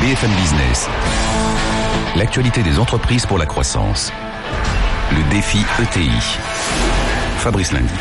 BFM 0.00 0.30
Business. 0.30 0.88
L'actualité 2.16 2.62
des 2.62 2.78
entreprises 2.78 3.26
pour 3.26 3.36
la 3.36 3.44
croissance. 3.44 4.10
Le 5.12 5.30
défi 5.30 5.58
ETI. 5.78 6.10
Fabrice 7.36 7.70
Lundi. 7.72 7.92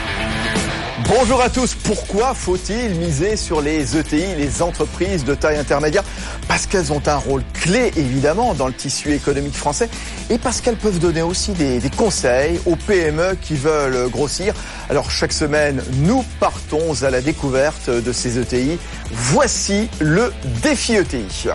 Bonjour 1.09 1.41
à 1.41 1.49
tous. 1.49 1.75
Pourquoi 1.75 2.33
faut-il 2.33 2.91
miser 2.91 3.35
sur 3.35 3.59
les 3.59 3.97
ETI, 3.97 4.35
les 4.37 4.61
entreprises 4.61 5.25
de 5.25 5.35
taille 5.35 5.57
intermédiaire? 5.57 6.05
Parce 6.47 6.67
qu'elles 6.67 6.93
ont 6.93 7.01
un 7.05 7.17
rôle 7.17 7.43
clé, 7.51 7.91
évidemment, 7.97 8.53
dans 8.53 8.67
le 8.67 8.73
tissu 8.73 9.11
économique 9.11 9.55
français 9.55 9.89
et 10.29 10.37
parce 10.37 10.61
qu'elles 10.61 10.77
peuvent 10.77 10.99
donner 10.99 11.21
aussi 11.21 11.51
des, 11.51 11.79
des, 11.79 11.89
conseils 11.89 12.61
aux 12.65 12.77
PME 12.77 13.35
qui 13.41 13.55
veulent 13.55 14.07
grossir. 14.09 14.53
Alors, 14.89 15.11
chaque 15.11 15.33
semaine, 15.33 15.83
nous 15.97 16.23
partons 16.39 17.03
à 17.03 17.09
la 17.09 17.19
découverte 17.19 17.89
de 17.89 18.11
ces 18.13 18.39
ETI. 18.39 18.79
Voici 19.11 19.89
le 19.99 20.31
défi 20.63 20.95
ETI. 20.95 21.49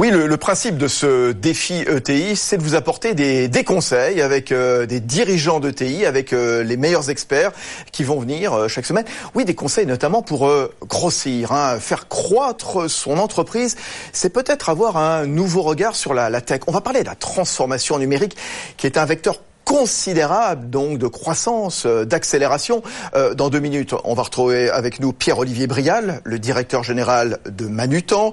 Oui, 0.00 0.10
le, 0.10 0.26
le, 0.26 0.36
principe 0.38 0.78
de 0.78 0.88
ce 0.88 1.32
défi 1.32 1.84
ETI, 1.86 2.34
c'est 2.34 2.56
de 2.56 2.62
vous 2.62 2.74
apporter 2.74 3.12
des, 3.12 3.48
des 3.48 3.64
conseils 3.64 4.22
avec 4.22 4.50
euh, 4.50 4.86
des 4.86 4.98
dirigeants 4.98 5.60
d'ETI, 5.60 6.06
avec 6.06 6.32
euh, 6.32 6.62
les 6.62 6.78
meilleurs 6.78 7.10
experts 7.10 7.52
qui 7.92 8.02
vont 8.02 8.18
venir 8.18 8.54
euh, 8.54 8.66
chaque 8.66 8.86
semaine. 8.86 9.04
Oui, 9.34 9.44
des 9.44 9.54
conseils 9.54 9.84
notamment 9.84 10.22
pour 10.22 10.50
grossir, 10.80 11.52
hein, 11.52 11.78
faire 11.78 12.08
croître 12.08 12.88
son 12.88 13.18
entreprise. 13.18 13.76
C'est 14.14 14.32
peut-être 14.32 14.70
avoir 14.70 14.96
un 14.96 15.26
nouveau 15.26 15.60
regard 15.60 15.94
sur 15.94 16.14
la, 16.14 16.30
la 16.30 16.40
tech. 16.40 16.62
On 16.66 16.72
va 16.72 16.80
parler 16.80 17.00
de 17.02 17.06
la 17.06 17.14
transformation 17.14 17.98
numérique, 17.98 18.38
qui 18.78 18.86
est 18.86 18.96
un 18.96 19.04
vecteur 19.04 19.36
considérable 19.70 20.68
donc 20.68 20.98
de 20.98 21.06
croissance, 21.06 21.86
d'accélération. 21.86 22.82
Euh, 23.14 23.34
dans 23.34 23.50
deux 23.50 23.60
minutes, 23.60 23.94
on 24.02 24.14
va 24.14 24.24
retrouver 24.24 24.68
avec 24.68 24.98
nous 24.98 25.12
Pierre-Olivier 25.12 25.68
Brial, 25.68 26.20
le 26.24 26.40
directeur 26.40 26.82
général 26.82 27.38
de 27.48 27.66
Manutan, 27.68 28.32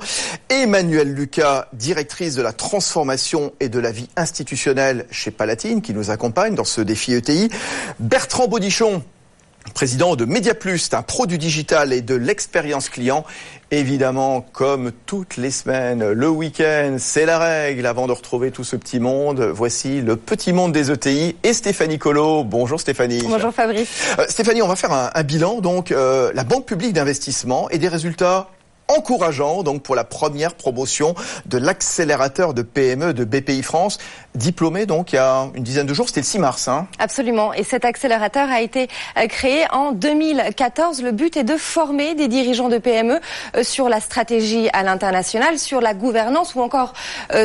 Emmanuel 0.49 1.13
Lucas, 1.13 1.67
directrice 1.73 2.33
de 2.33 2.41
la 2.41 2.53
transformation 2.53 3.53
et 3.59 3.69
de 3.69 3.77
la 3.77 3.91
vie 3.91 4.09
institutionnelle 4.15 5.05
chez 5.11 5.30
Palatine, 5.30 5.83
qui 5.83 5.93
nous 5.93 6.09
accompagne 6.09 6.55
dans 6.55 6.63
ce 6.63 6.81
défi 6.81 7.13
ETI, 7.13 7.49
Bertrand 7.99 8.47
Baudichon, 8.47 9.03
président 9.73 10.15
de 10.15 10.25
MediaPlus, 10.25 10.79
c'est 10.79 10.93
un 10.93 11.01
pro 11.01 11.25
du 11.25 11.37
digital 11.37 11.93
et 11.93 12.01
de 12.01 12.15
l'expérience 12.15 12.89
client. 12.89 13.25
Évidemment, 13.69 14.41
comme 14.53 14.91
toutes 15.05 15.35
les 15.35 15.51
semaines, 15.51 16.11
le 16.11 16.29
week-end, 16.29 16.95
c'est 16.99 17.25
la 17.25 17.37
règle. 17.37 17.85
Avant 17.85 18.07
de 18.07 18.13
retrouver 18.13 18.51
tout 18.51 18.63
ce 18.63 18.75
petit 18.75 18.99
monde, 18.99 19.41
voici 19.41 20.01
le 20.01 20.15
petit 20.15 20.53
monde 20.53 20.71
des 20.71 20.89
ETI 20.91 21.35
et 21.43 21.53
Stéphanie 21.53 21.99
Colo. 21.99 22.43
Bonjour 22.43 22.79
Stéphanie. 22.79 23.23
Bonjour 23.27 23.53
Fabrice. 23.53 23.89
Euh, 24.19 24.25
Stéphanie, 24.29 24.61
on 24.61 24.67
va 24.67 24.77
faire 24.77 24.93
un, 24.93 25.11
un 25.13 25.23
bilan. 25.23 25.59
Donc, 25.59 25.91
euh, 25.91 26.31
la 26.33 26.45
Banque 26.45 26.65
publique 26.65 26.93
d'investissement 26.93 27.69
et 27.69 27.77
des 27.77 27.89
résultats 27.89 28.49
encourageant 28.88 29.63
donc 29.63 29.83
pour 29.83 29.95
la 29.95 30.03
première 30.03 30.53
promotion 30.53 31.16
de 31.45 31.57
l'accélérateur 31.57 32.53
de 32.53 32.61
PME 32.61 33.13
de 33.13 33.23
BPI 33.23 33.63
France, 33.63 33.97
diplômé 34.35 34.85
donc 34.85 35.13
il 35.13 35.16
y 35.16 35.19
a 35.19 35.47
une 35.55 35.63
dizaine 35.63 35.88
de 35.88 35.93
jours, 35.93 36.07
c'était 36.07 36.21
le 36.21 36.25
6 36.25 36.39
mars. 36.39 36.67
Hein. 36.67 36.88
Absolument, 36.99 37.53
et 37.53 37.63
cet 37.63 37.85
accélérateur 37.85 38.49
a 38.49 38.61
été 38.61 38.88
créé 39.30 39.65
en 39.71 39.91
2014. 39.91 41.02
Le 41.02 41.11
but 41.11 41.38
est 41.38 41.43
de 41.43 41.58
former 41.58 42.15
des 42.15 42.27
dirigeants 42.27 42.69
de 42.69 42.77
PME 42.77 43.19
sur 43.63 43.89
la 43.89 43.99
stratégie 43.99 44.69
à 44.73 44.83
l'international, 44.83 45.59
sur 45.59 45.81
la 45.81 45.93
gouvernance 45.93 46.55
ou 46.55 46.61
encore 46.61 46.93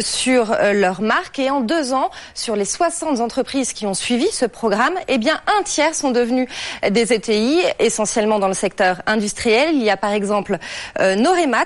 sur 0.00 0.56
leur 0.72 1.00
marque. 1.00 1.38
Et 1.38 1.50
en 1.50 1.60
deux 1.60 1.92
ans, 1.92 2.10
sur 2.34 2.56
les 2.56 2.64
60 2.64 3.20
entreprises 3.20 3.72
qui 3.72 3.86
ont 3.86 3.94
suivi 3.94 4.28
ce 4.30 4.44
programme, 4.44 4.94
eh 5.08 5.18
bien 5.18 5.40
un 5.58 5.62
tiers 5.62 5.94
sont 5.94 6.10
devenus 6.10 6.48
des 6.90 7.12
ETI, 7.12 7.62
essentiellement 7.78 8.38
dans 8.38 8.48
le 8.48 8.54
secteur 8.54 9.02
industriel. 9.06 9.74
Il 9.74 9.82
y 9.82 9.90
a 9.90 9.96
par 9.96 10.12
exemple 10.12 10.58
euh, 11.00 11.16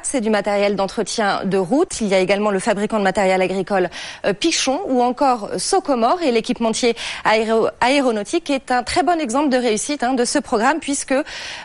C'est 0.03 0.21
du 0.21 0.31
matériel 0.31 0.77
d'entretien 0.77 1.45
de 1.45 1.59
route. 1.59 2.01
Il 2.01 2.07
y 2.07 2.15
a 2.15 2.21
également 2.21 2.51
le 2.51 2.61
fabricant 2.61 2.99
de 2.99 3.03
matériel 3.03 3.43
agricole 3.43 3.91
euh, 4.25 4.33
Pichon 4.33 4.81
ou 4.87 5.03
encore 5.03 5.51
Socomore 5.59 6.23
et 6.23 6.31
l'équipementier 6.31 6.95
aéro 7.25 7.69
aéronautique 7.81 8.49
est 8.49 8.71
un 8.71 8.85
très 8.85 9.03
bon 9.03 9.21
exemple 9.21 9.49
de 9.49 9.57
réussite 9.57 10.05
hein, 10.05 10.15
de 10.15 10.25
ce 10.25 10.39
programme 10.39 10.79
puisque 10.79 11.15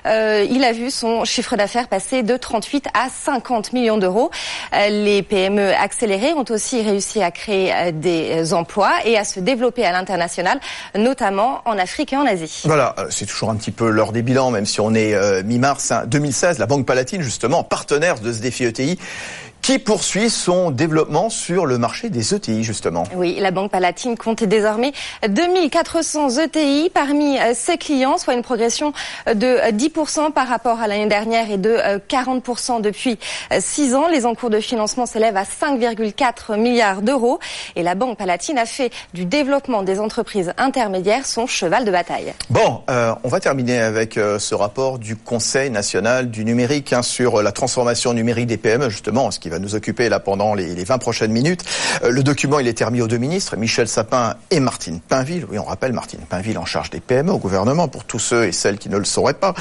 euh, 0.06 0.48
il 0.50 0.64
a 0.64 0.72
vu 0.72 0.90
son 0.90 1.26
chiffre 1.26 1.56
d'affaires 1.56 1.88
passer 1.88 2.24
de 2.24 2.36
38 2.36 2.88
à 2.94 3.08
50 3.10 3.72
millions 3.74 4.00
d'euros. 4.00 4.32
Euh, 4.74 4.90
les 4.90 5.22
PME 5.22 5.72
accélérées 5.74 6.34
ont 6.34 6.46
aussi 6.50 6.82
réussi 6.82 7.22
à 7.22 7.30
créer 7.30 7.92
des 7.92 8.54
emplois 8.54 8.94
et 9.06 9.18
à 9.18 9.24
se 9.24 9.40
développer 9.40 9.86
à 9.86 9.92
l'international, 9.92 10.60
notamment 10.96 11.62
en 11.66 11.78
Afrique 11.78 12.14
et 12.14 12.18
en 12.18 12.26
Asie. 12.26 12.64
Voilà, 12.66 12.96
c'est 13.10 13.28
toujours 13.28 13.52
un 13.52 13.56
petit 13.56 13.72
peu 13.72 13.90
l'heure 13.90 14.12
des 14.12 14.24
bilans, 14.24 14.50
même 14.50 14.66
si 14.66 14.82
on 14.82 14.94
est 14.96 15.44
mi-mars 15.44 15.92
hein, 15.92 16.04
2016. 16.08 16.58
La 16.58 16.66
Banque 16.66 16.86
Palatine, 16.86 17.22
justement, 17.22 17.64
partenaire 17.64 17.91
de 18.00 18.32
ce 18.34 18.40
défi 18.40 18.64
ETI 18.66 18.98
qui 19.62 19.80
poursuit 19.80 20.30
son 20.30 20.72
développement 20.72 21.30
sur 21.30 21.66
le 21.66 21.78
marché 21.78 22.10
des 22.10 22.34
ETI, 22.34 22.64
justement. 22.64 23.04
Oui, 23.16 23.38
la 23.40 23.52
Banque 23.52 23.72
Palatine 23.72 24.18
compte 24.18 24.44
désormais 24.44 24.92
2400 25.28 26.40
ETI 26.40 26.90
parmi 26.94 27.38
ses 27.54 27.78
clients, 27.78 28.18
soit 28.18 28.34
une 28.34 28.42
progression 28.42 28.94
de 29.28 29.72
10% 29.72 30.32
par 30.32 30.48
rapport 30.48 30.80
à 30.80 30.88
l'année 30.88 31.08
dernière 31.08 31.52
et 31.52 31.58
de 31.58 31.78
40% 32.10 32.82
depuis 32.82 33.18
6 33.58 33.96
ans. 33.96 34.08
Les 34.08 34.26
encours 34.26 34.50
de 34.50 34.60
financement 34.60 35.06
s'élèvent 35.06 35.38
à 35.38 35.44
5,4 35.44 36.58
milliards 36.58 37.02
d'euros 37.02 37.40
et 37.76 37.84
la 37.84 37.96
Banque 37.96 38.18
Palatine 38.18 38.58
a 38.58 38.66
fait 38.66 38.92
du 39.14 39.26
développement 39.26 39.84
des 39.84 40.00
entreprises 40.00 40.54
intermédiaires 40.58 41.26
son 41.26 41.48
cheval 41.48 41.86
de 41.86 41.92
bataille. 41.92 42.34
Bon, 42.50 42.82
euh, 42.90 43.14
on 43.24 43.28
va 43.28 43.40
terminer 43.40 43.80
avec 43.80 44.18
euh, 44.18 44.40
ce 44.40 44.56
rapport 44.56 45.00
du 45.00 45.16
Conseil 45.16 45.70
national 45.70 46.30
du 46.30 46.46
numérique 46.46 46.94
hein, 46.94 47.02
sur 47.02 47.42
la 47.42 47.52
transformation 47.52 48.14
numérique 48.14 48.48
des 48.48 48.58
PME, 48.58 48.90
justement, 48.90 49.32
ce 49.32 49.40
qui 49.40 49.50
va 49.52 49.60
nous 49.60 49.76
occuper 49.76 50.10
là 50.10 50.20
pendant 50.20 50.56
les, 50.56 50.74
les 50.74 50.84
20 50.84 50.98
prochaines 50.98 51.32
minutes. 51.32 51.64
Euh, 52.04 52.10
le 52.10 52.24
document, 52.24 52.60
il 52.60 52.68
est 52.68 52.84
remis 52.84 53.02
aux 53.02 53.08
deux 53.08 53.18
ministres, 53.18 53.56
Michel 53.58 53.88
Sapin 53.88 54.36
et 54.50 54.60
Martine 54.60 55.00
Pinville. 55.00 55.46
Oui, 55.50 55.60
on 55.60 55.64
rappelle 55.64 55.94
Martine 55.94 56.22
Pinville 56.28 56.58
en 56.58 56.66
charge 56.66 56.90
des 56.90 57.00
PME 57.00 57.32
au 57.32 57.38
gouvernement 57.38 57.88
pour 57.88 58.06
tous 58.06 58.20
ceux 58.20 58.46
et 58.46 58.52
celles 58.52 58.78
qui 58.78 58.90
ne 58.90 58.98
le 58.98 59.06
sauraient 59.06 59.34
pas. 59.34 59.54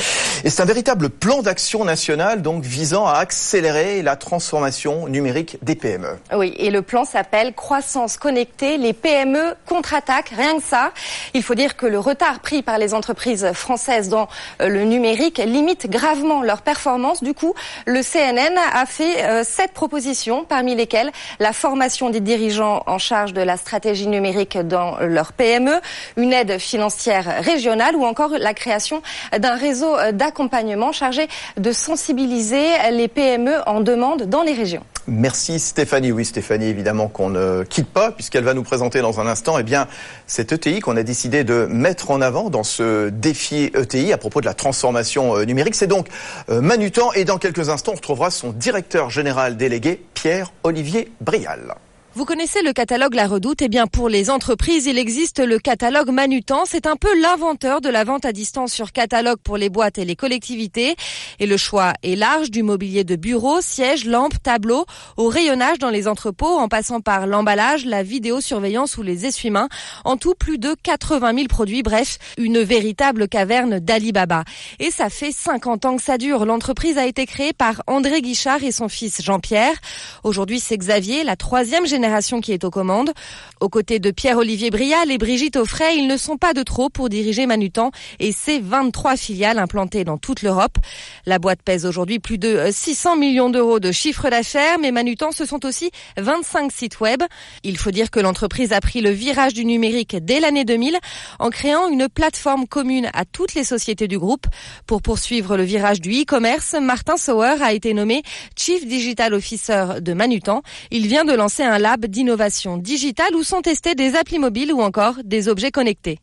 Et 0.45 0.50
c'est 0.50 0.62
un 0.62 0.67
véritable 0.67 1.11
plan 1.11 1.43
d'action 1.43 1.84
national 1.84 2.43
donc 2.43 2.65
visant 2.65 3.06
à 3.06 3.15
accélérer 3.15 4.03
la 4.03 4.17
transformation 4.17 5.09
numérique 5.09 5.59
des 5.62 5.75
PME. 5.75 6.19
Oui, 6.34 6.55
et 6.56 6.71
le 6.71 6.83
plan 6.83 7.05
s'appelle 7.05 7.55
Croissance 7.55 8.17
connectée, 8.17 8.79
les 8.79 8.93
PME 8.93 9.55
contre-attaque. 9.67 10.33
Rien 10.37 10.56
que 10.56 10.62
ça. 10.62 10.93
Il 11.34 11.43
faut 11.43 11.55
dire 11.55 11.77
que 11.77 11.87
le 11.87 11.99
retard 11.99 12.41
pris 12.41 12.62
par 12.62 12.79
les 12.79 12.95
entreprises 12.95 13.53
françaises 13.53 14.09
dans 14.09 14.29
le 14.61 14.84
numérique 14.84 15.39
limite 15.39 15.91
gravement 15.91 16.43
leur 16.43 16.62
performance. 16.62 17.23
Du 17.23 17.34
coup, 17.34 17.55
le 17.87 18.03
CNN 18.03 18.56
a 18.73 18.87
fait 18.87 19.25
euh, 19.25 19.45
propositions, 19.81 20.45
parmi 20.47 20.75
lesquelles 20.75 21.11
la 21.39 21.55
formation 21.55 22.11
des 22.11 22.21
dirigeants 22.21 22.83
en 22.87 22.99
charge 22.99 23.33
de 23.33 23.41
la 23.41 23.57
stratégie 23.57 24.09
numérique 24.09 24.59
dans 24.59 24.99
leur 25.01 25.33
PME, 25.33 25.81
une 26.19 26.35
aide 26.35 26.59
financière 26.59 27.43
régionale 27.43 27.97
ou 27.97 28.05
encore 28.05 28.33
la 28.39 28.53
création 28.53 29.01
d'un 29.39 29.57
réseau 29.57 29.97
d'accompagnement 30.13 30.93
chargé 30.93 31.29
de 31.57 31.73
sensibiliser 31.73 32.67
les 32.93 33.09
PME 33.09 33.55
en 33.67 33.81
demande 33.81 34.25
dans 34.25 34.43
les 34.43 34.53
régions. 34.53 34.85
Merci 35.07 35.59
Stéphanie. 35.59 36.12
Oui, 36.12 36.27
Stéphanie, 36.27 36.67
évidemment 36.67 37.09
qu'on 37.09 37.31
ne 37.31 37.65
quitte 37.65 37.89
pas 37.89 38.12
puisqu'elle 38.12 38.45
va 38.45 38.53
nous 38.53 38.62
présenter 38.62 39.01
dans 39.01 39.19
un 39.19 39.27
instant 39.27 39.59
eh 39.59 39.62
bien, 39.62 39.89
cette 40.27 40.53
ETI 40.53 40.81
qu'on 40.81 40.97
a 40.97 41.03
décidé 41.03 41.43
de 41.43 41.67
mettre 41.71 42.11
en 42.11 42.21
avant 42.21 42.51
dans 42.51 42.62
ce 42.62 43.09
défi 43.09 43.73
ETI 43.75 44.12
à 44.12 44.19
propos 44.19 44.43
de 44.43 44.47
la 44.47 44.55
transformation 44.55 45.43
numérique. 45.45 45.75
C'est 45.75 45.87
donc 45.87 46.09
Manutan 46.49 47.12
et 47.15 47.25
dans 47.25 47.39
quelques 47.39 47.71
instants, 47.71 47.93
on 47.93 47.97
retrouvera 47.97 48.31
son 48.31 48.51
directeur 48.51 49.09
général 49.11 49.57
délégué, 49.70 50.03
Pierre-Olivier 50.14 51.12
Brial. 51.20 51.76
Vous 52.12 52.25
connaissez 52.25 52.60
le 52.62 52.72
catalogue 52.72 53.15
La 53.15 53.28
Redoute? 53.28 53.62
Eh 53.62 53.69
bien, 53.69 53.87
pour 53.87 54.09
les 54.09 54.31
entreprises, 54.31 54.87
il 54.87 54.98
existe 54.98 55.38
le 55.38 55.60
catalogue 55.60 56.10
Manutan. 56.10 56.65
C'est 56.66 56.88
un 56.88 56.97
peu 56.97 57.09
l'inventeur 57.21 57.81
de 57.81 57.88
la 57.88 58.02
vente 58.02 58.25
à 58.25 58.32
distance 58.32 58.73
sur 58.73 58.90
catalogue 58.90 59.38
pour 59.44 59.56
les 59.56 59.69
boîtes 59.69 59.96
et 59.96 60.05
les 60.05 60.17
collectivités. 60.17 60.96
Et 61.38 61.46
le 61.46 61.56
choix 61.56 61.93
est 62.02 62.17
large, 62.17 62.50
du 62.50 62.64
mobilier 62.64 63.05
de 63.05 63.14
bureau, 63.14 63.61
sièges, 63.61 64.06
lampes, 64.06 64.43
tableaux, 64.43 64.87
au 65.17 65.29
rayonnage 65.29 65.79
dans 65.79 65.90
les 65.90 66.08
entrepôts, 66.08 66.58
en 66.58 66.67
passant 66.67 67.00
par 67.00 67.29
l'emballage, 67.29 67.87
la 67.87 68.02
vidéosurveillance 68.02 68.96
ou 68.96 69.02
les 69.02 69.26
essuie-mains. 69.26 69.69
En 70.05 70.17
tout, 70.17 70.35
plus 70.35 70.58
de 70.58 70.75
80 70.82 71.35
000 71.37 71.46
produits. 71.46 71.85
Bref, 71.85 72.19
une 72.37 72.61
véritable 72.61 73.29
caverne 73.29 73.79
d'Alibaba. 73.79 74.43
Et 74.81 74.90
ça 74.90 75.11
fait 75.11 75.31
50 75.31 75.85
ans 75.85 75.96
que 75.96 76.02
ça 76.02 76.19
dure. 76.19 76.44
L'entreprise 76.44 76.99
a 76.99 77.06
été 77.06 77.25
créée 77.25 77.52
par 77.52 77.85
André 77.87 78.20
Guichard 78.20 78.64
et 78.64 78.73
son 78.73 78.88
fils 78.88 79.23
Jean-Pierre. 79.23 79.76
Aujourd'hui, 80.25 80.58
c'est 80.58 80.76
Xavier, 80.76 81.23
la 81.23 81.37
troisième 81.37 81.87
génération 81.87 82.00
génération 82.00 82.41
qui 82.41 82.52
est 82.52 82.64
aux 82.64 82.70
commandes. 82.70 83.12
Aux 83.61 83.69
côtés 83.69 83.99
de 83.99 84.11
Pierre-Olivier 84.11 84.70
Brial 84.70 85.11
et 85.11 85.19
Brigitte 85.19 85.56
Offray, 85.56 85.99
ils 85.99 86.06
ne 86.06 86.17
sont 86.17 86.38
pas 86.38 86.55
de 86.55 86.62
trop 86.62 86.88
pour 86.88 87.11
diriger 87.11 87.44
Manutan 87.44 87.91
et 88.19 88.32
ses 88.32 88.58
23 88.58 89.19
filiales 89.19 89.58
implantées 89.58 90.02
dans 90.02 90.17
toute 90.17 90.41
l'Europe. 90.41 90.79
La 91.26 91.38
boîte 91.38 91.61
pèse 91.62 91.85
aujourd'hui 91.85 92.19
plus 92.19 92.38
de 92.38 92.70
600 92.70 93.17
millions 93.17 93.50
d'euros 93.50 93.81
de 93.81 93.93
chiffre 93.93 94.31
d'affaires, 94.31 94.79
mais 94.79 94.93
Manutan, 94.93 95.31
ce 95.31 95.44
sont 95.44 95.67
aussi 95.67 95.91
25 96.17 96.73
sites 96.73 97.00
web. 97.00 97.23
Il 97.64 97.76
faut 97.76 97.91
dire 97.91 98.11
que 98.11 98.19
l'entreprise 98.19 98.73
a 98.73 98.81
pris 98.81 99.02
le 99.02 99.11
virage 99.11 99.52
du 99.52 99.67
numérique 99.67 100.17
dès 100.23 100.41
l'année 100.41 100.64
2000 100.64 100.97
en 101.38 101.50
créant 101.50 101.87
une 101.88 102.08
plateforme 102.08 102.67
commune 102.67 103.11
à 103.12 103.26
toutes 103.26 103.52
les 103.52 103.64
sociétés 103.64 104.08
du 104.08 104.19
groupe. 104.19 104.47
Pour 104.87 105.02
poursuivre 105.02 105.58
le 105.58 105.64
virage 105.64 106.00
du 106.00 106.12
e-commerce, 106.23 106.75
Martin 106.81 107.19
Sauer 107.19 107.56
a 107.61 107.75
été 107.75 107.93
nommé 107.93 108.23
Chief 108.56 108.87
Digital 108.87 109.35
Officer 109.35 110.00
de 110.00 110.14
Manutan. 110.14 110.62
Il 110.91 111.06
vient 111.06 111.26
de 111.26 111.35
lancer 111.35 111.62
un 111.62 111.79
d'innovation 111.98 112.76
digitale 112.76 113.34
où 113.34 113.42
sont 113.42 113.60
testés 113.60 113.94
des 113.94 114.14
applis 114.14 114.38
mobiles 114.38 114.72
ou 114.72 114.81
encore 114.81 115.16
des 115.25 115.48
objets 115.48 115.70
connectés. 115.70 116.19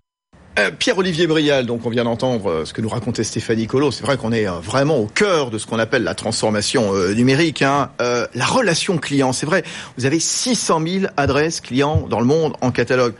Euh, 0.59 0.71
Pierre-Olivier 0.71 1.27
Brial, 1.27 1.67
donc 1.67 1.85
on 1.85 1.89
vient 1.91 2.05
d'entendre 2.05 2.49
euh, 2.49 2.65
ce 2.65 2.73
que 2.73 2.81
nous 2.81 2.89
racontait 2.89 3.23
Stéphanie 3.23 3.67
Colo. 3.67 3.91
C'est 3.91 4.03
vrai 4.03 4.17
qu'on 4.17 4.31
est 4.31 4.47
euh, 4.47 4.53
vraiment 4.53 4.97
au 4.97 5.05
cœur 5.05 5.51
de 5.51 5.59
ce 5.59 5.67
qu'on 5.67 5.77
appelle 5.77 6.03
la 6.03 6.15
transformation 6.15 6.93
numérique. 7.13 7.61
Hein. 7.61 7.91
la 7.99 8.45
relation 8.45 8.97
client, 8.97 9.33
c'est 9.33 9.45
vrai. 9.45 9.63
Vous 9.97 10.05
avez 10.05 10.19
600 10.19 10.81
000 10.85 11.05
adresses 11.15 11.61
clients 11.61 12.07
dans 12.09 12.19
le 12.19 12.25
monde 12.25 12.53
en 12.61 12.71
catalogue. 12.71 13.13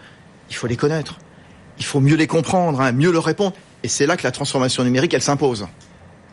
Il 0.50 0.56
faut 0.56 0.66
les 0.66 0.78
connaître. 0.78 1.20
Il 1.78 1.86
faut 1.86 2.00
mieux 2.00 2.16
les 2.16 2.28
comprendre, 2.28 2.82
hein, 2.82 2.92
mieux 2.92 3.12
leur 3.12 3.26
répondre. 3.26 3.54
Et 3.84 3.88
c'est 3.88 4.08
là 4.08 4.18
que 4.18 4.24
la 4.24 4.32
transformation 4.32 4.84
numérique, 4.84 5.14
elle 5.14 5.22
s'impose. 5.22 5.68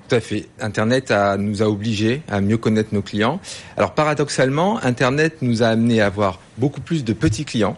Tout 0.08 0.16
à 0.16 0.20
fait. 0.20 0.46
Internet 0.60 1.12
nous 1.38 1.62
a 1.62 1.66
obligés 1.66 2.22
à 2.28 2.40
mieux 2.40 2.58
connaître 2.58 2.90
nos 2.92 3.00
clients. 3.00 3.40
Alors 3.76 3.94
paradoxalement, 3.94 4.78
Internet 4.84 5.38
nous 5.40 5.62
a 5.62 5.68
amené 5.68 6.00
à 6.02 6.06
avoir 6.06 6.40
beaucoup 6.58 6.82
plus 6.82 7.04
de 7.04 7.14
petits 7.14 7.46
clients, 7.46 7.76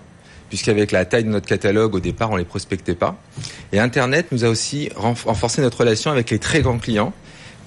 puisqu'avec 0.49 0.91
la 0.91 1.05
taille 1.05 1.25
de 1.25 1.29
notre 1.29 1.47
catalogue, 1.47 1.95
au 1.95 2.01
départ, 2.01 2.33
on 2.33 2.37
les 2.37 2.45
prospectait 2.45 2.97
pas. 2.97 3.17
Et 3.73 3.79
Internet 3.79 4.27
nous 4.33 4.45
a 4.45 4.49
aussi 4.49 4.91
renforcé 4.97 5.63
notre 5.63 5.79
relation 5.79 6.11
avec 6.11 6.31
les 6.31 6.41
très 6.41 6.63
grands 6.63 6.79
clients, 6.79 7.13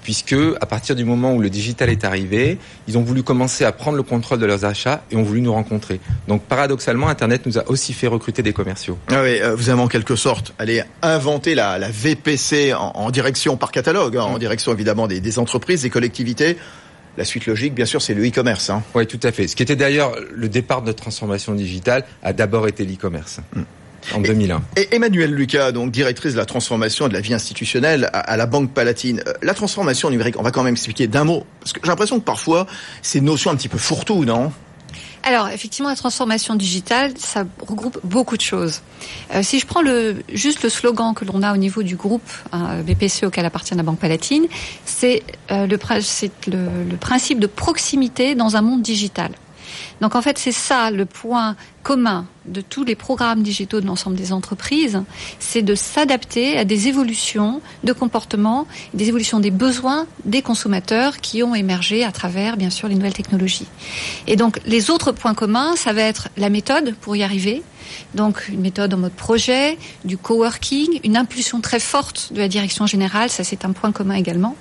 puisque 0.02 0.36
à 0.60 0.66
partir 0.66 0.96
du 0.96 1.04
moment 1.04 1.34
où 1.34 1.40
le 1.40 1.50
digital 1.50 1.90
est 1.90 2.04
arrivé, 2.04 2.58
ils 2.88 2.98
ont 2.98 3.02
voulu 3.02 3.22
commencer 3.22 3.64
à 3.64 3.72
prendre 3.72 3.96
le 3.96 4.02
contrôle 4.02 4.38
de 4.38 4.46
leurs 4.46 4.64
achats 4.64 5.02
et 5.10 5.16
ont 5.16 5.22
voulu 5.22 5.40
nous 5.40 5.52
rencontrer. 5.52 6.00
Donc 6.28 6.42
paradoxalement, 6.42 7.08
Internet 7.08 7.46
nous 7.46 7.58
a 7.58 7.68
aussi 7.68 7.92
fait 7.92 8.06
recruter 8.06 8.42
des 8.42 8.52
commerciaux. 8.52 8.98
Ah 9.08 9.22
oui, 9.22 9.40
euh, 9.40 9.54
vous 9.54 9.68
avez 9.68 9.80
en 9.80 9.88
quelque 9.88 10.16
sorte 10.16 10.54
allé 10.58 10.82
inventer 11.02 11.54
la, 11.54 11.78
la 11.78 11.90
VPC 11.90 12.74
en, 12.74 13.10
direction 13.10 13.56
par 13.56 13.72
catalogue, 13.72 14.16
hein, 14.16 14.22
en 14.22 14.36
mm. 14.36 14.38
direction 14.38 14.72
évidemment 14.72 15.06
des, 15.06 15.20
des, 15.20 15.38
entreprises, 15.38 15.82
des 15.82 15.90
collectivités. 15.90 16.56
La 17.18 17.24
suite 17.24 17.46
logique, 17.46 17.74
bien 17.74 17.86
sûr, 17.86 18.00
c'est 18.00 18.14
le 18.14 18.26
e-commerce. 18.26 18.70
Hein. 18.70 18.82
Oui, 18.94 19.06
tout 19.06 19.18
à 19.24 19.32
fait. 19.32 19.48
Ce 19.48 19.56
qui 19.56 19.62
était 19.62 19.76
d'ailleurs 19.76 20.14
le 20.32 20.48
départ 20.48 20.80
de 20.80 20.86
notre 20.86 21.02
transformation 21.02 21.54
digitale 21.54 22.04
a 22.22 22.32
d'abord 22.32 22.68
été 22.68 22.84
l'e-commerce. 22.84 23.40
Mm 23.54 23.62
en 24.14 24.20
2001. 24.20 24.62
Et 24.76 24.94
Emmanuel 24.94 25.32
Lucas, 25.32 25.72
donc 25.72 25.90
directrice 25.90 26.32
de 26.32 26.38
la 26.38 26.46
transformation 26.46 27.08
de 27.08 27.12
la 27.12 27.20
vie 27.20 27.34
institutionnelle 27.34 28.10
à, 28.12 28.36
la 28.36 28.46
Banque 28.46 28.72
Palatine. 28.72 29.22
Euh, 29.26 29.32
la 29.42 29.54
transformation 29.54 30.10
numérique, 30.10 30.38
on 30.38 30.42
va 30.42 30.50
quand 30.50 30.62
même 30.62 30.74
expliquer 30.74 31.06
d'un 31.06 31.24
mot, 31.24 31.44
parce 31.60 31.72
que 31.72 31.80
j'ai 31.82 31.88
l'impression 31.88 32.18
que 32.18 32.24
parfois, 32.24 32.66
c'est 33.02 33.18
une 33.18 33.24
notion 33.26 33.50
un 33.50 33.56
petit 33.56 33.68
peu 33.68 33.78
fourre-tout, 33.78 34.24
non? 34.24 34.52
Alors, 35.22 35.48
effectivement, 35.48 35.90
la 35.90 35.96
transformation 35.96 36.54
digitale, 36.54 37.12
ça 37.18 37.44
regroupe 37.66 37.98
beaucoup 38.04 38.36
de 38.36 38.42
choses. 38.42 38.80
Euh, 39.34 39.42
si 39.42 39.58
je 39.58 39.66
prends 39.66 39.82
le, 39.82 40.22
juste 40.32 40.62
le 40.62 40.70
slogan 40.70 41.12
que 41.14 41.26
l'on 41.26 41.42
a 41.42 41.52
au 41.52 41.58
niveau 41.58 41.82
du 41.82 41.96
groupe 41.96 42.22
hein, 42.52 42.82
BPCE 42.82 43.24
auquel 43.24 43.44
appartient 43.44 43.74
la 43.74 43.82
Banque 43.82 43.98
Palatine, 43.98 44.46
c'est 44.86 45.22
euh, 45.50 45.66
le, 45.66 45.76
le 45.76 46.96
principe 46.96 47.38
de 47.38 47.46
proximité 47.46 48.34
dans 48.34 48.56
un 48.56 48.62
monde 48.62 48.80
digital. 48.80 49.32
Donc 50.00 50.14
en 50.14 50.22
fait, 50.22 50.38
c'est 50.38 50.52
ça 50.52 50.90
le 50.90 51.06
point 51.06 51.56
commun 51.82 52.26
de 52.46 52.60
tous 52.60 52.84
les 52.84 52.94
programmes 52.94 53.42
digitaux 53.42 53.80
de 53.80 53.86
l'ensemble 53.86 54.16
des 54.16 54.32
entreprises, 54.32 55.02
c'est 55.38 55.62
de 55.62 55.74
s'adapter 55.74 56.58
à 56.58 56.64
des 56.64 56.88
évolutions 56.88 57.60
de 57.84 57.92
comportement, 57.92 58.66
des 58.92 59.08
évolutions 59.08 59.40
des 59.40 59.50
besoins 59.50 60.06
des 60.24 60.42
consommateurs 60.42 61.18
qui 61.18 61.42
ont 61.42 61.54
émergé 61.54 62.04
à 62.04 62.12
travers, 62.12 62.56
bien 62.56 62.70
sûr, 62.70 62.88
les 62.88 62.94
nouvelles 62.94 63.14
technologies. 63.14 63.66
Et 64.26 64.36
donc, 64.36 64.60
les 64.66 64.90
autres 64.90 65.12
points 65.12 65.34
communs, 65.34 65.76
ça 65.76 65.92
va 65.92 66.02
être 66.02 66.28
la 66.36 66.50
méthode 66.50 66.94
pour 67.00 67.16
y 67.16 67.22
arriver. 67.22 67.62
Donc, 68.14 68.48
une 68.48 68.60
méthode 68.60 68.92
en 68.94 68.98
mode 68.98 69.12
projet, 69.12 69.78
du 70.04 70.16
coworking, 70.16 71.00
une 71.04 71.16
impulsion 71.16 71.60
très 71.60 71.80
forte 71.80 72.32
de 72.32 72.38
la 72.38 72.48
direction 72.48 72.86
générale, 72.86 73.30
ça 73.30 73.44
c'est 73.44 73.64
un 73.64 73.72
point 73.72 73.92
commun 73.92 74.14
également. 74.14 74.56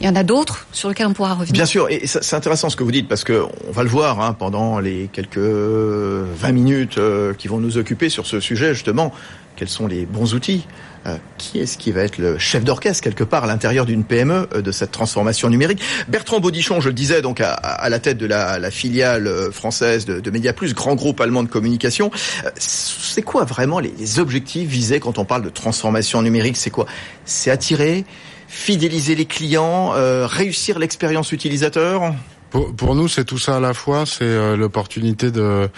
Il 0.00 0.06
y 0.06 0.08
en 0.08 0.16
a 0.16 0.22
d'autres 0.22 0.66
sur 0.72 0.88
lesquels 0.88 1.06
on 1.06 1.12
pourra 1.12 1.34
revenir. 1.34 1.52
Bien 1.52 1.66
sûr, 1.66 1.88
et 1.90 2.06
c'est 2.06 2.34
intéressant 2.34 2.70
ce 2.70 2.76
que 2.76 2.82
vous 2.82 2.90
dites 2.90 3.06
parce 3.06 3.22
que 3.22 3.44
on 3.68 3.72
va 3.72 3.82
le 3.82 3.90
voir 3.90 4.20
hein, 4.20 4.32
pendant 4.32 4.78
les 4.80 5.10
quelques 5.12 5.36
20 5.36 6.52
minutes 6.52 6.96
euh, 6.96 7.34
qui 7.34 7.48
vont 7.48 7.58
nous 7.58 7.76
occuper 7.76 8.08
sur 8.08 8.26
ce 8.26 8.40
sujet 8.40 8.72
justement. 8.72 9.12
Quels 9.56 9.68
sont 9.68 9.86
les 9.86 10.06
bons 10.06 10.32
outils 10.32 10.66
euh, 11.06 11.16
qui 11.36 11.58
est-ce 11.58 11.76
qui 11.76 11.92
va 11.92 12.02
être 12.02 12.16
le 12.16 12.38
chef 12.38 12.64
d'orchestre 12.64 13.02
quelque 13.02 13.24
part 13.24 13.44
à 13.44 13.46
l'intérieur 13.46 13.84
d'une 13.84 14.04
PME 14.04 14.48
euh, 14.54 14.62
de 14.62 14.72
cette 14.72 14.90
transformation 14.90 15.50
numérique? 15.50 15.82
Bertrand 16.08 16.40
Baudichon, 16.40 16.80
je 16.80 16.88
le 16.88 16.94
disais, 16.94 17.20
donc 17.20 17.42
à, 17.42 17.86
la 17.90 17.98
tête 17.98 18.16
de 18.16 18.26
la, 18.26 18.70
filiale 18.70 19.30
française 19.52 20.06
de, 20.06 20.20
de 20.20 20.72
grand 20.72 20.94
groupe 20.94 21.20
allemand 21.20 21.42
de 21.42 21.48
communication. 21.48 22.10
c'est 22.56 23.22
quoi 23.22 23.44
vraiment 23.44 23.80
les, 23.80 23.92
les 23.98 24.18
objectifs 24.18 24.68
visés 24.68 24.98
quand 24.98 25.18
on 25.18 25.26
parle 25.26 25.42
de 25.42 25.50
transformation 25.50 26.22
numérique? 26.22 26.56
C'est 26.56 26.70
quoi? 26.70 26.86
C'est 27.26 27.50
attirer 27.50 28.06
fidéliser 28.50 29.14
les 29.14 29.26
clients, 29.26 29.92
euh, 29.94 30.26
réussir 30.26 30.78
l'expérience 30.78 31.32
utilisateur 31.32 32.14
pour, 32.50 32.96
nous, 32.96 33.06
c'est 33.06 33.24
tout 33.24 33.38
ça 33.38 33.58
à 33.58 33.60
la 33.60 33.74
fois. 33.74 34.06
C'est 34.06 34.24
euh, 34.24 34.56
l'opportunité 34.56 35.30
de, 35.30 35.70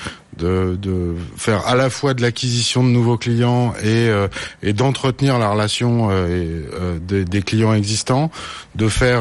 faire 1.37 1.67
à 1.67 1.75
la 1.75 1.91
fois 1.91 2.15
de 2.15 2.23
l'acquisition 2.23 2.83
de 2.83 2.89
nouveaux 2.89 3.19
clients 3.19 3.75
et, 3.83 4.09
euh, 4.09 4.27
et 4.63 4.73
d'entretenir 4.73 5.39
la 5.39 5.51
relation 5.51 6.09
des, 7.07 7.27
des, 7.27 7.43
clients 7.43 7.75
existants, 7.75 8.31
de 8.75 8.89
faire 8.89 9.21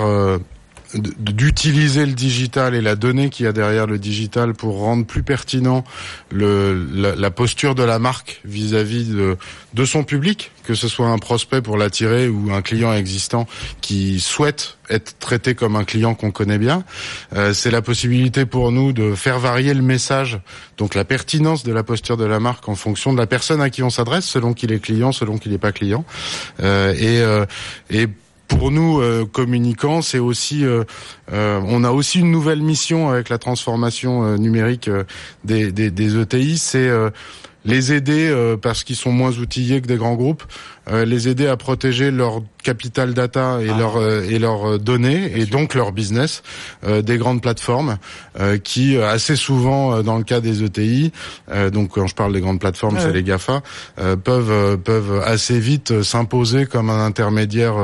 d'utiliser 0.96 2.06
le 2.06 2.14
digital 2.14 2.76
et 2.76 2.82
la 2.82 2.96
donnée 2.96 3.30
qu'il 3.30 3.46
y 3.46 3.50
a 3.50 3.54
derrière 3.54 3.88
le 3.88 3.98
digital 3.98 4.54
pour 4.54 4.80
rendre 4.80 5.06
plus 5.06 5.24
pertinent 5.24 5.84
le, 6.32 6.88
la, 7.18 7.32
posture 7.32 7.76
de 7.76 7.84
la 7.84 8.00
marque 8.00 8.42
vis-à-vis 8.46 9.10
de, 9.10 9.38
de 9.74 9.86
son 9.86 10.04
public, 10.04 10.52
que 10.66 10.74
ce 10.74 10.88
soit 10.88 11.08
un 11.08 11.18
prospect 11.18 11.62
pour 11.62 11.78
l'attirer 11.78 12.28
ou 12.28 12.52
un 12.52 12.62
client 12.62 12.94
existant 12.94 13.48
qui 13.80 14.20
souhaite 14.20 14.78
être 14.90 15.18
traité 15.20 15.56
comme 15.56 15.76
un 15.76 15.86
client 15.86 16.14
qu'on 16.14 16.32
connaît 16.32 16.58
bien. 16.58 16.84
Euh, 17.36 17.54
c'est 17.54 17.72
la 17.72 17.82
possibilité 17.82 18.46
pour 18.46 18.72
nous 18.72 18.92
de 18.92 19.16
faire 19.16 19.40
varier 19.40 19.74
le 19.74 19.82
message, 19.82 20.40
donc 20.78 20.96
la 20.96 21.06
pertinence 21.06 21.64
de 21.64 21.72
la 21.72 21.84
posture 21.84 22.18
de 22.18 22.26
la 22.26 22.40
marque 22.40 22.68
en 22.68 22.76
fonction 22.76 23.14
de 23.14 23.18
la 23.18 23.28
personne 23.28 23.62
à 23.62 23.70
qui 23.70 23.84
on 23.84 23.90
s'adresse, 23.90 24.26
selon 24.26 24.54
qu'il 24.54 24.72
est 24.72 24.80
client, 24.80 25.12
selon 25.12 25.38
qu'il 25.38 25.52
n'est 25.52 25.58
pas 25.58 25.72
client. 25.72 26.04
Euh, 26.62 26.94
et, 26.94 27.22
euh, 27.22 27.46
et 27.90 28.08
pour 28.58 28.72
nous 28.72 29.00
euh, 29.00 29.26
communicants, 29.26 30.02
c'est 30.02 30.20
aussi, 30.20 30.66
euh, 30.66 30.84
euh, 31.32 31.62
on 31.66 31.84
a 31.84 31.92
aussi 31.92 32.20
une 32.20 32.32
nouvelle 32.32 32.62
mission 32.62 33.10
avec 33.10 33.30
la 33.30 33.38
transformation 33.38 34.38
numérique 34.38 34.90
des, 35.44 35.72
des, 35.72 35.92
des 35.92 36.20
ETI, 36.20 36.58
c'est 36.58 36.90
les 37.64 37.94
aider 37.94 38.56
parce 38.62 38.84
qu'ils 38.84 38.96
sont 38.96 39.12
moins 39.12 39.38
outillés 39.38 39.82
que 39.82 39.88
des 39.88 39.98
grands 39.98 40.16
groupes 40.16 40.44
euh, 40.92 41.06
les 41.06 41.28
aider 41.28 41.48
à 41.48 41.58
protéger 41.58 42.12
leur 42.12 42.42
capital 42.64 43.14
data 43.14 43.60
et 43.62 43.70
ah. 43.70 43.78
leur 43.78 43.98
euh, 43.98 44.24
et 44.30 44.40
leurs 44.40 44.74
euh, 44.74 44.78
données 44.78 45.32
et 45.36 45.46
donc 45.46 45.74
leur 45.74 45.92
business 45.92 46.44
des 46.84 47.18
grandes 47.18 47.42
plateformes 47.42 47.98
qui 48.64 48.98
assez 48.98 49.36
souvent 49.36 50.02
dans 50.02 50.18
le 50.18 50.24
cas 50.24 50.40
des 50.40 50.64
ETI 50.64 51.12
donc 51.72 51.92
quand 51.92 52.08
je 52.08 52.16
parle 52.16 52.34
des 52.34 52.42
grandes 52.42 52.60
plateformes 52.60 52.98
c'est 53.00 53.12
les 53.12 53.24
Gafa 53.24 53.62
peuvent 54.24 54.78
peuvent 54.78 55.22
assez 55.26 55.60
vite 55.60 56.02
s'imposer 56.02 56.66
comme 56.66 56.90
un 56.90 57.06
intermédiaire 57.06 57.76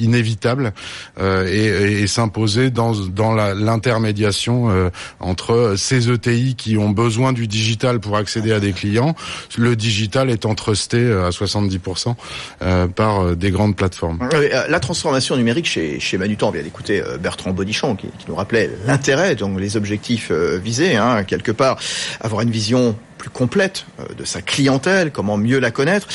inévitable 0.00 0.72
et, 1.20 1.66
et, 2.02 2.06
s'imposer 2.06 2.70
dans 2.70 2.92
dans 2.92 3.34
l'intermédiation 3.34 4.90
entre 5.20 5.74
ces 5.76 6.10
ETI 6.10 6.54
qui 6.54 6.76
ont 6.78 6.90
besoin 6.90 7.32
du 7.32 7.46
digital 7.46 8.00
pour 8.00 8.16
accéder 8.16 8.52
à 8.52 8.60
des 8.60 8.72
clients. 8.72 9.14
Le 9.56 9.76
digital 9.76 10.30
étant 10.30 10.54
trusté 10.54 11.10
à 11.10 11.30
70% 11.30 12.14
euh, 12.62 12.86
par 12.86 13.20
euh, 13.20 13.34
des 13.34 13.50
grandes 13.50 13.76
plateformes. 13.76 14.18
Euh, 14.34 14.66
la 14.68 14.80
transformation 14.80 15.36
numérique 15.36 15.66
chez, 15.66 16.00
chez 16.00 16.18
Manutan, 16.18 16.48
on 16.48 16.50
vient 16.50 16.62
d'écouter 16.62 17.02
Bertrand 17.20 17.52
Bodichon 17.52 17.96
qui, 17.96 18.08
nous 18.28 18.34
rappelait 18.34 18.70
l'intérêt, 18.86 19.34
donc 19.34 19.58
les 19.60 19.76
objectifs 19.76 20.30
visés, 20.30 20.96
hein, 20.96 21.24
quelque 21.24 21.52
part, 21.52 21.78
avoir 22.20 22.42
une 22.42 22.50
vision 22.50 22.96
plus 23.18 23.30
complète 23.30 23.86
de 24.16 24.24
sa 24.24 24.42
clientèle, 24.42 25.10
comment 25.10 25.36
mieux 25.36 25.58
la 25.58 25.70
connaître. 25.70 26.08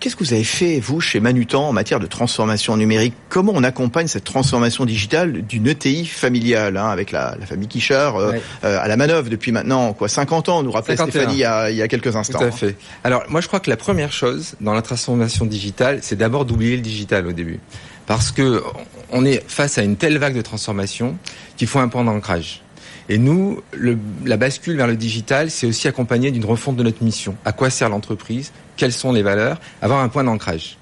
Qu'est-ce 0.00 0.16
que 0.16 0.24
vous 0.24 0.32
avez 0.32 0.44
fait, 0.44 0.80
vous, 0.80 1.02
chez 1.02 1.20
Manutan, 1.20 1.68
en 1.68 1.72
matière 1.74 2.00
de 2.00 2.06
transformation 2.06 2.74
numérique 2.78 3.12
Comment 3.28 3.52
on 3.54 3.62
accompagne 3.62 4.06
cette 4.06 4.24
transformation 4.24 4.86
digitale 4.86 5.42
d'une 5.42 5.68
ETI 5.68 6.06
familiale, 6.06 6.78
hein, 6.78 6.88
avec 6.88 7.12
la, 7.12 7.36
la, 7.38 7.44
famille 7.44 7.68
Quichard 7.68 8.16
euh, 8.16 8.32
euh, 8.64 8.78
à 8.80 8.88
la 8.88 8.96
manœuvre 8.96 9.28
depuis 9.28 9.52
maintenant 9.52 9.92
quoi 9.92 10.08
50 10.08 10.48
ans, 10.48 10.62
nous 10.62 10.70
rappelait 10.70 10.96
Stéphanie 10.96 11.34
il 11.34 11.40
y, 11.40 11.44
a, 11.44 11.70
il 11.70 11.76
y, 11.76 11.82
a, 11.82 11.88
quelques 11.88 12.16
instants. 12.16 12.38
Tout 12.38 12.46
à 12.46 12.50
fait. 12.50 12.76
Alors, 13.04 13.24
moi, 13.28 13.42
je 13.42 13.48
crois 13.48 13.60
que 13.60 13.68
la 13.68 13.76
première 13.76 14.10
chose 14.10 14.54
dans 14.62 14.72
la 14.72 14.80
transformation 14.80 15.44
digitale, 15.44 15.98
c'est 16.00 16.16
d'abord 16.16 16.46
d'oublier 16.46 16.76
le 16.76 16.82
digital 16.82 17.26
au 17.26 17.32
début. 17.32 17.60
Parce 18.06 18.32
que 18.32 18.62
on 19.10 19.26
est 19.26 19.44
face 19.48 19.76
à 19.76 19.82
une 19.82 19.96
telle 19.96 20.16
vague 20.16 20.34
de 20.34 20.42
transformation 20.42 21.18
qu'il 21.58 21.68
faut 21.68 21.78
un 21.78 21.88
point 21.88 22.04
d'ancrage. 22.04 22.62
Et 23.10 23.18
nous, 23.18 23.60
le, 23.72 23.98
la 24.24 24.36
bascule 24.36 24.76
vers 24.76 24.86
le 24.86 24.94
digital, 24.94 25.50
c'est 25.50 25.66
aussi 25.66 25.88
accompagné 25.88 26.30
d'une 26.30 26.44
refonte 26.44 26.76
de 26.76 26.84
notre 26.84 27.02
mission. 27.02 27.36
À 27.44 27.50
quoi 27.52 27.68
sert 27.68 27.88
l'entreprise? 27.88 28.52
Quelles 28.76 28.92
sont 28.92 29.12
les 29.12 29.22
valeurs? 29.22 29.60
Avoir 29.82 30.00
un 30.00 30.08
point 30.08 30.24
d'ancrage 30.24 30.78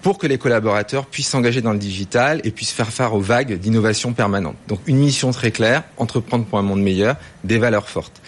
pour 0.00 0.18
que 0.18 0.26
les 0.26 0.38
collaborateurs 0.38 1.06
puissent 1.06 1.28
s'engager 1.28 1.60
dans 1.60 1.72
le 1.72 1.78
digital 1.78 2.40
et 2.42 2.50
puissent 2.50 2.72
faire 2.72 2.88
face 2.88 3.12
aux 3.12 3.20
vagues 3.20 3.52
d'innovation 3.58 4.14
permanente. 4.14 4.56
Donc 4.66 4.80
une 4.86 4.96
mission 4.96 5.30
très 5.30 5.52
claire, 5.52 5.84
entreprendre 5.96 6.44
pour 6.44 6.58
un 6.58 6.62
monde 6.62 6.82
meilleur, 6.82 7.16
des 7.44 7.58
valeurs 7.58 7.88
fortes. 7.88 8.20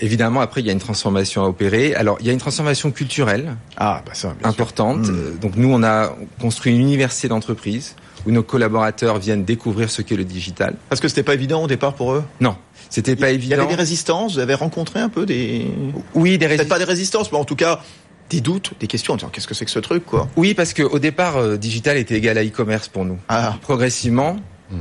Évidemment, 0.00 0.42
après, 0.42 0.60
il 0.60 0.66
y 0.66 0.70
a 0.70 0.74
une 0.74 0.78
transformation 0.78 1.42
à 1.42 1.48
opérer. 1.48 1.94
Alors, 1.94 2.18
il 2.20 2.26
y 2.26 2.30
a 2.30 2.34
une 2.34 2.38
transformation 2.38 2.90
culturelle 2.90 3.56
ah, 3.78 4.02
bah 4.04 4.12
ça, 4.12 4.34
importante. 4.44 5.08
Mmh. 5.08 5.38
Donc, 5.40 5.56
nous, 5.56 5.72
on 5.72 5.82
a 5.82 6.14
construit 6.38 6.74
une 6.74 6.82
université 6.82 7.28
d'entreprise 7.28 7.94
où 8.26 8.30
nos 8.30 8.42
collaborateurs 8.42 9.18
viennent 9.18 9.44
découvrir 9.44 9.90
ce 9.90 10.02
qu'est 10.02 10.16
le 10.16 10.24
digital. 10.24 10.76
Parce 10.88 11.00
que 11.00 11.08
c'était 11.08 11.22
pas 11.22 11.34
évident 11.34 11.62
au 11.62 11.66
départ 11.66 11.94
pour 11.94 12.12
eux 12.12 12.24
Non, 12.40 12.56
c'était 12.90 13.16
pas 13.16 13.30
évident. 13.30 13.56
Il 13.56 13.58
y 13.58 13.60
avait 13.60 13.68
des 13.68 13.74
résistances, 13.74 14.34
vous 14.34 14.40
avez 14.40 14.54
rencontré 14.54 15.00
un 15.00 15.08
peu 15.08 15.26
des... 15.26 15.66
Oui, 16.14 16.38
des 16.38 16.46
résistances. 16.46 16.56
Peut-être 16.56 16.68
pas 16.68 16.78
des 16.78 16.90
résistances, 16.90 17.32
mais 17.32 17.38
en 17.38 17.44
tout 17.44 17.56
cas 17.56 17.80
des 18.30 18.40
doutes, 18.40 18.72
des 18.80 18.88
questions 18.88 19.14
en 19.14 19.16
disant 19.16 19.28
qu'est-ce 19.28 19.46
que 19.46 19.54
c'est 19.54 19.64
que 19.64 19.70
ce 19.70 19.78
truc 19.78 20.04
quoi? 20.04 20.28
Oui, 20.36 20.54
parce 20.54 20.74
qu'au 20.74 20.98
départ, 20.98 21.36
euh, 21.36 21.56
digital 21.56 21.96
était 21.96 22.16
égal 22.16 22.38
à 22.38 22.44
e-commerce 22.44 22.88
pour 22.88 23.04
nous. 23.04 23.18
Ah. 23.28 23.56
Progressivement, 23.62 24.36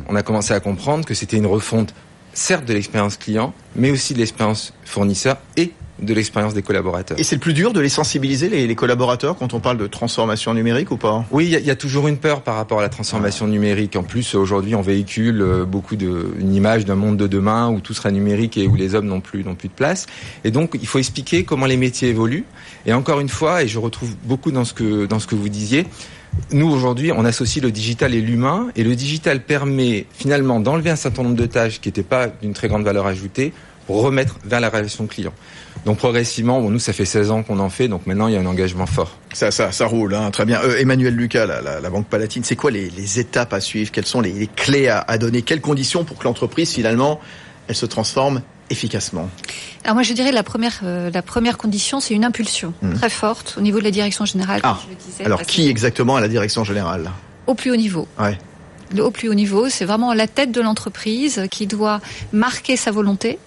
on 0.10 0.16
a 0.16 0.24
commencé 0.24 0.54
à 0.54 0.60
comprendre 0.60 1.06
que 1.06 1.14
c'était 1.14 1.38
une 1.38 1.46
refonte 1.46 1.94
certes 2.34 2.66
de 2.66 2.74
l'expérience 2.74 3.18
client, 3.18 3.54
mais 3.76 3.92
aussi 3.92 4.14
de 4.14 4.20
l'expérience 4.20 4.74
fournisseur 4.84 5.38
et 5.58 5.74
de 6.06 6.14
l'expérience 6.14 6.54
des 6.54 6.62
collaborateurs. 6.62 7.20
Et 7.20 7.24
c'est 7.24 7.36
le 7.36 7.42
plus 7.42 7.54
dur 7.54 7.74
de 7.74 7.80
les 7.80 7.90
sensibiliser, 7.90 8.50
les, 8.50 8.68
les, 8.68 8.76
collaborateurs, 8.76 9.36
quand 9.36 9.54
on 9.54 9.60
parle 9.60 9.78
de 9.78 9.88
transformation 9.88 10.54
numérique 10.54 10.92
ou 10.92 10.98
pas? 10.98 11.26
Oui, 11.32 11.46
il 11.46 11.60
y, 11.60 11.68
y, 11.68 11.72
a 11.72 11.76
toujours 11.76 12.08
une 12.08 12.18
peur 12.18 12.42
par 12.42 12.56
rapport 12.56 12.80
à 12.80 12.82
la 12.82 12.90
transformation 12.90 13.48
numérique. 13.48 13.96
En 13.96 14.04
plus, 14.04 14.36
aujourd'hui, 14.36 14.76
on 14.76 14.82
véhicule 14.82 15.42
euh, 15.42 15.66
beaucoup 15.66 15.96
de 15.96 16.34
une 16.40 16.54
image 16.54 16.86
d'un 16.86 16.96
monde 16.96 17.18
de 17.18 17.28
demain 17.28 17.70
où 17.70 17.80
tout 17.80 17.94
sera 17.94 18.12
numérique 18.12 18.58
et 18.58 18.68
où 18.68 18.76
les 18.76 18.96
hommes 18.96 19.08
n'ont 19.08 19.22
plus 19.22 19.44
n'ont 19.44 19.56
plus 19.56 19.70
de 19.70 19.74
place. 19.74 20.06
Et 20.44 20.52
donc, 20.52 20.78
il 20.80 20.88
faut 20.88 21.00
expliquer 21.00 21.44
comment 21.44 21.66
les 21.66 21.78
métiers 21.78 22.10
évoluent. 22.10 22.46
Et 22.86 22.94
encore 22.94 23.20
une 23.20 23.30
fois, 23.30 23.64
et 23.64 23.68
je 23.68 23.80
retrouve 23.80 24.16
beaucoup 24.24 24.52
dans 24.52 24.66
ce 24.66 24.74
que 24.74 25.06
dans 25.06 25.20
ce 25.20 25.28
que 25.28 25.36
vous 25.36 25.50
disiez, 25.50 25.86
nous, 26.52 26.70
aujourd'hui, 26.70 27.12
on 27.12 27.26
associe 27.26 27.64
le 27.64 27.72
digital 27.72 28.14
et 28.14 28.22
l'humain, 28.22 28.68
et 28.76 28.84
le 28.84 28.96
digital 28.96 29.42
permet 29.42 30.06
finalement 30.14 30.60
d'enlever 30.60 30.90
un 30.90 30.96
certain 30.96 31.24
nombre 31.24 31.36
de 31.36 31.46
tâches 31.46 31.82
qui 31.82 31.88
n'étaient 31.88 32.04
pas 32.04 32.28
d'une 32.28 32.54
très 32.54 32.68
grande 32.68 32.84
valeur 32.84 33.08
ajoutée 33.08 33.54
remettre 33.88 34.38
vers 34.44 34.60
la 34.60 34.70
relation 34.70 35.08
client. 35.08 35.34
Donc 35.86 35.98
progressivement, 35.98 36.62
bon, 36.62 36.72
nous, 36.72 36.80
ça 36.80 36.94
fait 36.94 37.06
16 37.06 37.32
ans 37.32 37.44
qu'on 37.44 37.60
en 37.60 37.70
fait, 37.70 37.88
donc 37.88 38.08
maintenant, 38.08 38.28
il 38.28 38.34
y 38.34 38.38
a 38.38 38.40
un 38.40 38.46
engagement 38.46 38.88
fort. 38.88 39.18
Ça, 39.34 39.52
ça, 39.52 39.72
ça 39.72 39.86
roule, 39.86 40.16
hein, 40.16 40.32
très 40.32 40.46
bien. 40.46 40.60
Euh, 40.64 40.80
Emmanuel 40.80 41.14
Lucas, 41.14 41.46
la, 41.46 41.62
la, 41.62 41.80
la, 41.80 41.90
Banque 41.90 42.08
Palatine, 42.08 42.44
c'est 42.44 42.56
quoi 42.56 42.72
les, 42.72 42.90
les, 42.90 43.20
étapes 43.20 43.54
à 43.54 43.62
suivre? 43.62 43.92
Quelles 43.92 44.06
sont 44.06 44.22
les, 44.22 44.32
les 44.32 44.48
clés 44.48 44.88
à, 44.88 45.00
à, 45.00 45.18
donner? 45.18 45.44
Quelles 45.44 45.62
conditions 45.62 46.04
pour 46.04 46.18
que 46.18 46.24
l'entreprise, 46.24 46.72
finalement, 46.72 47.20
elle 47.68 47.76
se 47.76 47.86
transforme 47.86 48.42
efficacement? 48.70 49.30
Alors 49.84 49.94
moi 49.94 50.04
je 50.04 50.14
dirais 50.14 50.32
la 50.32 50.42
première 50.42 50.80
euh, 50.84 51.12
la 51.14 51.22
première 51.22 51.58
condition 51.58 52.00
c'est 52.00 52.16
une 52.16 52.26
impulsion 52.26 52.74
mmh. 52.82 52.94
très 52.94 53.10
forte 53.10 53.56
au 53.60 53.62
niveau 53.62 53.78
de 53.78 53.84
la 53.84 53.92
direction 53.92 54.26
générale. 54.26 54.62
Ah. 54.64 54.80
je 54.84 54.90
le 54.90 54.96
disais, 54.96 55.24
Alors 55.24 55.44
qui 55.44 55.70
exactement 55.70 56.16
à 56.16 56.22
la 56.22 56.28
direction 56.28 56.64
générale? 56.64 57.12
Au 57.46 57.54
plus 57.54 57.72
haut 57.72 57.76
niveau. 57.76 58.08
Ouais. 58.20 58.40
Le 58.96 59.04
au 59.04 59.12
plus 59.12 59.30
haut 59.30 59.36
niveau, 59.36 59.70
c'est 59.70 59.86
vraiment 59.86 60.14
la 60.14 60.28
tête 60.28 60.52
de 60.52 60.62
l'entreprise 60.62 61.44
qui 61.52 61.68
doit 61.68 62.02
marquer 62.34 62.76
sa 62.76 62.92
volonté 62.92 63.40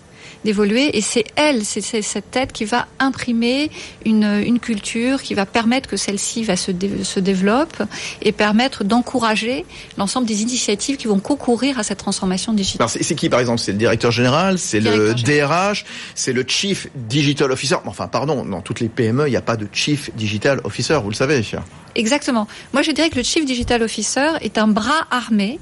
d'évoluer 0.44 0.96
et 0.96 1.00
c'est 1.00 1.24
elle, 1.36 1.64
c'est 1.64 1.80
cette 1.80 2.30
tête 2.30 2.52
qui 2.52 2.64
va 2.64 2.86
imprimer 2.98 3.70
une, 4.04 4.24
une 4.24 4.60
culture 4.60 5.22
qui 5.22 5.34
va 5.34 5.46
permettre 5.46 5.88
que 5.88 5.96
celle-ci 5.96 6.44
va 6.44 6.56
se, 6.56 6.70
dé, 6.70 7.04
se 7.04 7.20
développe 7.20 7.82
et 8.22 8.32
permettre 8.32 8.84
d'encourager 8.84 9.64
l'ensemble 9.96 10.26
des 10.26 10.42
initiatives 10.42 10.96
qui 10.96 11.06
vont 11.06 11.20
concourir 11.20 11.78
à 11.78 11.82
cette 11.82 11.98
transformation 11.98 12.52
digitale. 12.52 12.88
C'est 12.88 13.14
qui 13.14 13.28
par 13.28 13.40
exemple? 13.40 13.60
C'est 13.60 13.72
le 13.72 13.78
directeur 13.78 14.10
général, 14.10 14.58
c'est 14.58 14.80
le 14.80 15.14
DRH, 15.14 15.84
c'est 16.14 16.32
le 16.32 16.44
Chief 16.46 16.88
Digital 16.94 17.50
Officer. 17.50 17.76
Enfin 17.86 18.08
pardon, 18.08 18.44
dans 18.44 18.60
toutes 18.60 18.80
les 18.80 18.88
PME, 18.88 19.26
il 19.26 19.30
n'y 19.30 19.36
a 19.36 19.42
pas 19.42 19.56
de 19.56 19.66
Chief 19.72 20.10
Digital 20.16 20.60
Officer, 20.64 20.98
vous 21.02 21.10
le 21.10 21.14
savez. 21.14 21.42
Exactement. 21.94 22.46
Moi, 22.72 22.82
je 22.82 22.90
dirais 22.92 23.10
que 23.10 23.16
le 23.16 23.22
Chief 23.22 23.44
Digital 23.44 23.82
Officer 23.82 24.30
est 24.40 24.58
un 24.58 24.68
bras 24.68 25.06
armé. 25.10 25.58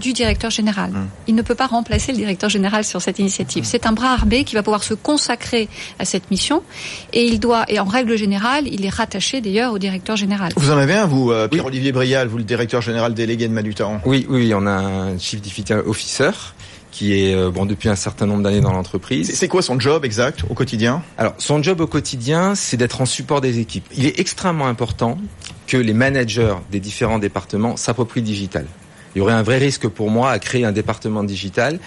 Du 0.00 0.12
directeur 0.12 0.50
général. 0.50 0.92
Il 1.26 1.34
ne 1.34 1.42
peut 1.42 1.54
pas 1.54 1.66
remplacer 1.66 2.12
le 2.12 2.18
directeur 2.18 2.50
général 2.50 2.84
sur 2.84 3.00
cette 3.00 3.18
initiative. 3.18 3.64
C'est 3.64 3.86
un 3.86 3.92
bras 3.92 4.12
armé 4.12 4.44
qui 4.44 4.54
va 4.54 4.62
pouvoir 4.62 4.82
se 4.82 4.94
consacrer 4.94 5.68
à 5.98 6.04
cette 6.04 6.30
mission 6.30 6.62
et 7.12 7.24
il 7.24 7.40
doit, 7.40 7.64
et 7.68 7.78
en 7.78 7.84
règle 7.84 8.16
générale, 8.16 8.66
il 8.66 8.84
est 8.84 8.90
rattaché 8.90 9.40
d'ailleurs 9.40 9.72
au 9.72 9.78
directeur 9.78 10.16
général. 10.16 10.52
Vous 10.56 10.70
en 10.70 10.78
avez 10.78 10.94
un, 10.94 11.06
vous, 11.06 11.30
euh, 11.30 11.48
Pierre-Olivier 11.48 11.90
oui. 11.90 11.92
Brial, 11.92 12.28
vous 12.28 12.38
le 12.38 12.44
directeur 12.44 12.82
général 12.82 13.14
délégué 13.14 13.48
de 13.48 13.52
Manutan 13.52 14.00
Oui, 14.04 14.26
oui, 14.28 14.52
on 14.54 14.66
a 14.66 14.72
un 14.72 15.18
Chief 15.18 15.40
Digital 15.40 15.82
Officer 15.86 16.30
qui 16.90 17.14
est 17.14 17.34
euh, 17.34 17.50
bon 17.50 17.64
depuis 17.64 17.88
un 17.88 17.96
certain 17.96 18.26
nombre 18.26 18.42
d'années 18.42 18.60
dans 18.60 18.72
l'entreprise. 18.72 19.32
C'est 19.34 19.48
quoi 19.48 19.62
son 19.62 19.80
job 19.80 20.04
exact 20.04 20.44
au 20.48 20.54
quotidien? 20.54 21.02
Alors 21.16 21.34
son 21.38 21.62
job 21.62 21.80
au 21.80 21.86
quotidien, 21.86 22.54
c'est 22.54 22.76
d'être 22.76 23.00
en 23.00 23.06
support 23.06 23.40
des 23.40 23.58
équipes. 23.58 23.86
Il 23.96 24.06
est 24.06 24.20
extrêmement 24.20 24.66
important 24.66 25.16
que 25.66 25.78
les 25.78 25.94
managers 25.94 26.54
des 26.70 26.80
différents 26.80 27.18
départements 27.18 27.76
s'approprient 27.76 28.20
le 28.20 28.26
digital. 28.26 28.66
Il 29.14 29.18
y 29.18 29.22
aurait 29.22 29.32
un 29.32 29.42
vrai 29.42 29.58
risque 29.58 29.88
pour 29.88 30.10
moi 30.10 30.30
à 30.30 30.38
créer 30.38 30.64
un 30.64 30.72
département 30.72 31.24
digital 31.24 31.78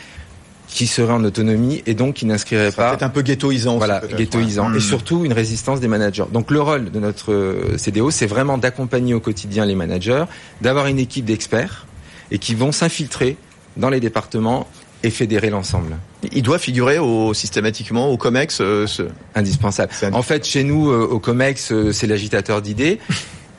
qui 0.68 0.88
serait 0.88 1.14
en 1.14 1.24
autonomie 1.24 1.84
et 1.86 1.94
donc 1.94 2.16
qui 2.16 2.26
n'inscrirait 2.26 2.72
pas 2.72 2.90
peut-être 2.90 3.04
un 3.04 3.10
peu 3.10 3.22
ghettoisant 3.22 3.78
voilà 3.78 4.02
ghettoisant 4.18 4.70
Hmm. 4.70 4.76
et 4.76 4.80
surtout 4.80 5.24
une 5.24 5.32
résistance 5.32 5.80
des 5.80 5.88
managers 5.88 6.26
donc 6.34 6.50
le 6.50 6.60
rôle 6.60 6.92
de 6.92 7.00
notre 7.00 7.34
euh, 7.34 7.78
CDO 7.78 8.10
c'est 8.10 8.26
vraiment 8.26 8.58
d'accompagner 8.58 9.14
au 9.14 9.20
quotidien 9.20 9.64
les 9.64 9.76
managers 9.76 10.26
d'avoir 10.62 10.88
une 10.88 10.98
équipe 10.98 11.26
d'experts 11.26 11.86
et 12.32 12.40
qui 12.40 12.56
vont 12.56 12.72
s'infiltrer 12.72 13.38
dans 13.78 13.90
les 13.90 14.00
départements 14.00 14.68
et 15.06 15.12
fédérer 15.12 15.50
l'ensemble. 15.50 15.98
Il 16.32 16.42
doit 16.42 16.58
figurer 16.58 16.98
au, 16.98 17.34
systématiquement 17.34 18.10
au 18.10 18.18
COMEX 18.18 18.60
euh, 18.60 18.88
ce... 18.88 19.04
indispensable. 19.36 19.92
indispensable. 19.92 20.16
En 20.16 20.24
fait, 20.24 20.46
chez 20.46 20.64
nous, 20.64 20.90
euh, 20.90 21.06
au 21.06 21.20
COMEX, 21.20 21.72
euh, 21.72 21.92
c'est 21.92 22.08
l'agitateur 22.08 22.62
d'idées. 22.62 23.00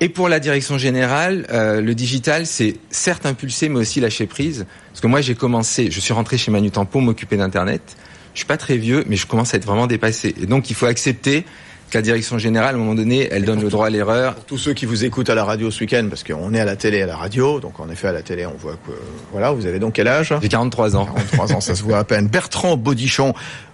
Et 0.00 0.10
pour 0.10 0.28
la 0.28 0.40
direction 0.40 0.76
générale, 0.76 1.46
euh, 1.50 1.80
le 1.80 1.94
digital, 1.94 2.46
c'est 2.46 2.76
certes 2.90 3.24
impulsé, 3.24 3.70
mais 3.70 3.78
aussi 3.78 4.00
lâcher 4.00 4.26
prise. 4.26 4.66
Parce 4.90 5.00
que 5.00 5.06
moi, 5.06 5.22
j'ai 5.22 5.34
commencé, 5.34 5.90
je 5.90 6.00
suis 6.00 6.12
rentré 6.12 6.36
chez 6.36 6.50
Manu 6.50 6.70
pour 6.70 7.00
m'occuper 7.00 7.38
d'Internet. 7.38 7.96
Je 8.34 8.40
suis 8.40 8.46
pas 8.46 8.58
très 8.58 8.76
vieux, 8.76 9.04
mais 9.08 9.16
je 9.16 9.26
commence 9.26 9.54
à 9.54 9.56
être 9.56 9.64
vraiment 9.64 9.86
dépassé. 9.86 10.34
Et 10.40 10.44
donc, 10.44 10.68
il 10.68 10.76
faut 10.76 10.84
accepter 10.84 11.46
que 11.90 11.96
la 11.96 12.02
direction 12.02 12.36
générale, 12.36 12.74
à 12.74 12.76
un 12.76 12.80
moment 12.80 12.94
donné, 12.94 13.28
elle 13.30 13.46
donne 13.46 13.62
le 13.62 13.70
droit 13.70 13.86
à 13.86 13.90
l'erreur. 13.90 14.34
Pour 14.34 14.44
tous 14.44 14.58
ceux 14.58 14.74
qui 14.74 14.84
vous 14.84 15.06
écoutent 15.06 15.30
à 15.30 15.34
la 15.34 15.44
radio 15.44 15.70
ce 15.70 15.80
week-end, 15.80 16.06
parce 16.10 16.24
qu'on 16.24 16.52
est 16.52 16.60
à 16.60 16.66
la 16.66 16.76
télé 16.76 16.98
et 16.98 17.02
à 17.02 17.06
la 17.06 17.16
radio, 17.16 17.60
donc 17.60 17.80
en 17.80 17.88
effet 17.88 18.08
à 18.08 18.12
la 18.12 18.22
télé, 18.22 18.44
on 18.44 18.56
voit 18.58 18.74
que 18.74 18.92
voilà, 19.32 19.52
vous 19.52 19.64
avez 19.64 19.78
donc 19.78 19.94
quel 19.94 20.08
âge? 20.08 20.34
J'ai 20.42 20.48
43 20.48 20.96
ans. 20.96 21.06
43 21.06 21.52
ans, 21.54 21.60
ça 21.60 21.74
se 21.74 21.82
voit 21.82 21.98
à 21.98 22.04
peine. 22.04 22.26
Bertrand 22.26 22.76
Baudichon, 22.76 23.32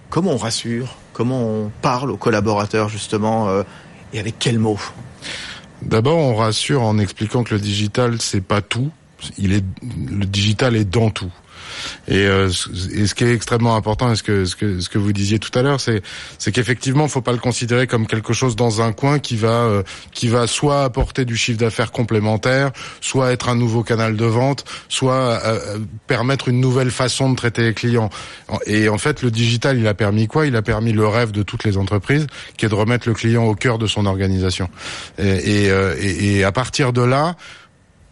comment 0.09 0.31
on 0.31 0.37
rassure? 0.37 0.95
Comment 1.11 1.43
on 1.43 1.71
parle 1.81 2.11
aux 2.11 2.17
collaborateurs 2.17 2.87
justement 2.87 3.49
euh, 3.49 3.63
et 4.13 4.19
avec 4.19 4.39
quels 4.39 4.59
mots? 4.59 4.79
D'abord, 5.85 6.17
on 6.17 6.35
rassure 6.35 6.81
en 6.81 6.97
expliquant 6.97 7.43
que 7.43 7.53
le 7.53 7.59
digital 7.59 8.21
c'est 8.21 8.41
pas 8.41 8.61
tout. 8.61 8.91
Il 9.37 9.53
est 9.53 9.63
le 10.09 10.25
digital 10.25 10.75
est 10.75 10.85
dans 10.85 11.09
tout. 11.09 11.31
Et, 12.07 12.25
euh, 12.25 12.49
et, 12.95 13.07
ce 13.07 13.15
qui 13.15 13.23
est 13.23 13.33
extrêmement 13.33 13.75
important, 13.75 14.11
et 14.11 14.15
ce 14.15 14.23
que 14.23 14.45
ce 14.45 14.55
que 14.55 14.79
ce 14.79 14.89
que 14.89 14.97
vous 14.97 15.13
disiez 15.13 15.39
tout 15.39 15.57
à 15.57 15.61
l'heure, 15.61 15.79
c'est 15.79 16.01
c'est 16.37 16.51
qu'effectivement, 16.51 17.07
faut 17.07 17.21
pas 17.21 17.31
le 17.31 17.37
considérer 17.37 17.87
comme 17.87 18.07
quelque 18.07 18.33
chose 18.33 18.55
dans 18.55 18.81
un 18.81 18.91
coin 18.91 19.19
qui 19.19 19.35
va 19.35 19.63
euh, 19.63 19.83
qui 20.11 20.27
va 20.27 20.47
soit 20.47 20.83
apporter 20.83 21.25
du 21.25 21.35
chiffre 21.35 21.59
d'affaires 21.59 21.91
complémentaire, 21.91 22.71
soit 23.01 23.31
être 23.31 23.49
un 23.49 23.55
nouveau 23.55 23.83
canal 23.83 24.15
de 24.15 24.25
vente, 24.25 24.65
soit 24.89 25.39
euh, 25.45 25.79
permettre 26.07 26.47
une 26.47 26.59
nouvelle 26.59 26.91
façon 26.91 27.29
de 27.31 27.35
traiter 27.35 27.63
les 27.63 27.73
clients. 27.73 28.09
Et 28.65 28.89
en 28.89 28.97
fait, 28.97 29.21
le 29.21 29.31
digital, 29.31 29.77
il 29.79 29.87
a 29.87 29.93
permis 29.93 30.27
quoi? 30.27 30.45
Il 30.45 30.55
a 30.55 30.61
permis 30.61 30.93
le 30.93 31.07
rêve 31.07 31.31
de 31.31 31.43
toutes 31.43 31.63
les 31.63 31.77
entreprises, 31.77 32.27
qui 32.57 32.65
est 32.65 32.69
de 32.69 32.75
remettre 32.75 33.07
le 33.07 33.13
client 33.13 33.45
au 33.45 33.55
cœur 33.55 33.77
de 33.77 33.87
son 33.87 34.05
organisation. 34.05 34.69
Et, 35.17 35.69
euh, 35.69 35.95
et, 35.99 36.37
et 36.37 36.43
à 36.43 36.51
partir 36.51 36.93
de 36.93 37.01
là 37.01 37.35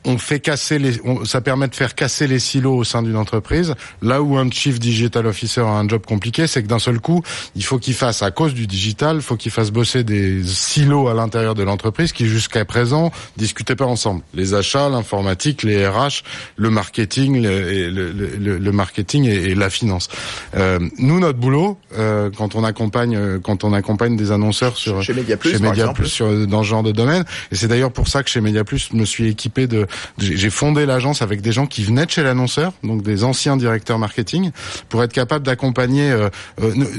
on 0.05 0.17
fait 0.17 0.39
casser 0.39 0.79
les, 0.79 0.99
on, 1.03 1.25
ça 1.25 1.41
permet 1.41 1.67
de 1.67 1.75
faire 1.75 1.95
casser 1.95 2.27
les 2.27 2.39
silos 2.39 2.75
au 2.75 2.83
sein 2.83 3.03
d'une 3.03 3.15
entreprise. 3.15 3.75
Là 4.01 4.21
où 4.21 4.37
un 4.37 4.49
chief 4.49 4.79
digital 4.79 5.27
officer 5.27 5.61
a 5.61 5.65
un 5.65 5.87
job 5.87 6.05
compliqué, 6.05 6.47
c'est 6.47 6.63
que 6.63 6.67
d'un 6.67 6.79
seul 6.79 6.99
coup, 6.99 7.21
il 7.55 7.63
faut 7.63 7.77
qu'il 7.77 7.93
fasse, 7.93 8.23
à 8.23 8.31
cause 8.31 8.53
du 8.53 8.67
digital, 8.67 9.17
il 9.17 9.21
faut 9.21 9.35
qu'il 9.35 9.51
fasse 9.51 9.71
bosser 9.71 10.03
des 10.03 10.43
silos 10.43 11.07
à 11.07 11.13
l'intérieur 11.13 11.55
de 11.55 11.63
l'entreprise 11.63 12.11
qui 12.11 12.25
jusqu'à 12.25 12.65
présent 12.65 13.11
discutaient 13.37 13.75
pas 13.75 13.85
ensemble. 13.85 14.21
Les 14.33 14.53
achats, 14.53 14.89
l'informatique, 14.89 15.63
les 15.63 15.87
RH, 15.87 16.23
le 16.55 16.69
marketing, 16.69 17.41
le, 17.43 17.89
le, 17.89 18.11
le, 18.11 18.57
le 18.57 18.71
marketing 18.71 19.25
et, 19.25 19.51
et, 19.51 19.55
la 19.55 19.69
finance. 19.69 20.09
Euh, 20.55 20.79
nous, 20.97 21.19
notre 21.19 21.37
boulot, 21.37 21.77
euh, 21.97 22.29
quand 22.35 22.55
on 22.55 22.63
accompagne, 22.63 23.39
quand 23.39 23.63
on 23.63 23.73
accompagne 23.73 24.15
des 24.15 24.31
annonceurs 24.31 24.77
sur 24.77 25.01
chez 25.03 25.13
Mediaplus 25.13 26.07
sur, 26.07 26.47
dans 26.47 26.63
ce 26.63 26.67
genre 26.67 26.83
de 26.83 26.91
domaine, 26.91 27.23
et 27.51 27.55
c'est 27.55 27.67
d'ailleurs 27.67 27.91
pour 27.91 28.07
ça 28.07 28.23
que 28.23 28.29
chez 28.29 28.41
Mediaplus, 28.41 28.89
je 28.91 28.97
me 28.97 29.05
suis 29.05 29.27
équipé 29.27 29.67
de 29.67 29.85
j'ai 30.17 30.49
fondé 30.49 30.85
l'agence 30.85 31.21
avec 31.21 31.41
des 31.41 31.51
gens 31.51 31.65
qui 31.65 31.83
venaient 31.83 32.05
de 32.05 32.11
chez 32.11 32.23
l'annonceur, 32.23 32.73
donc 32.83 33.01
des 33.01 33.23
anciens 33.23 33.57
directeurs 33.57 33.99
marketing, 33.99 34.51
pour 34.89 35.03
être 35.03 35.13
capable 35.13 35.45
d'accompagner 35.45 36.15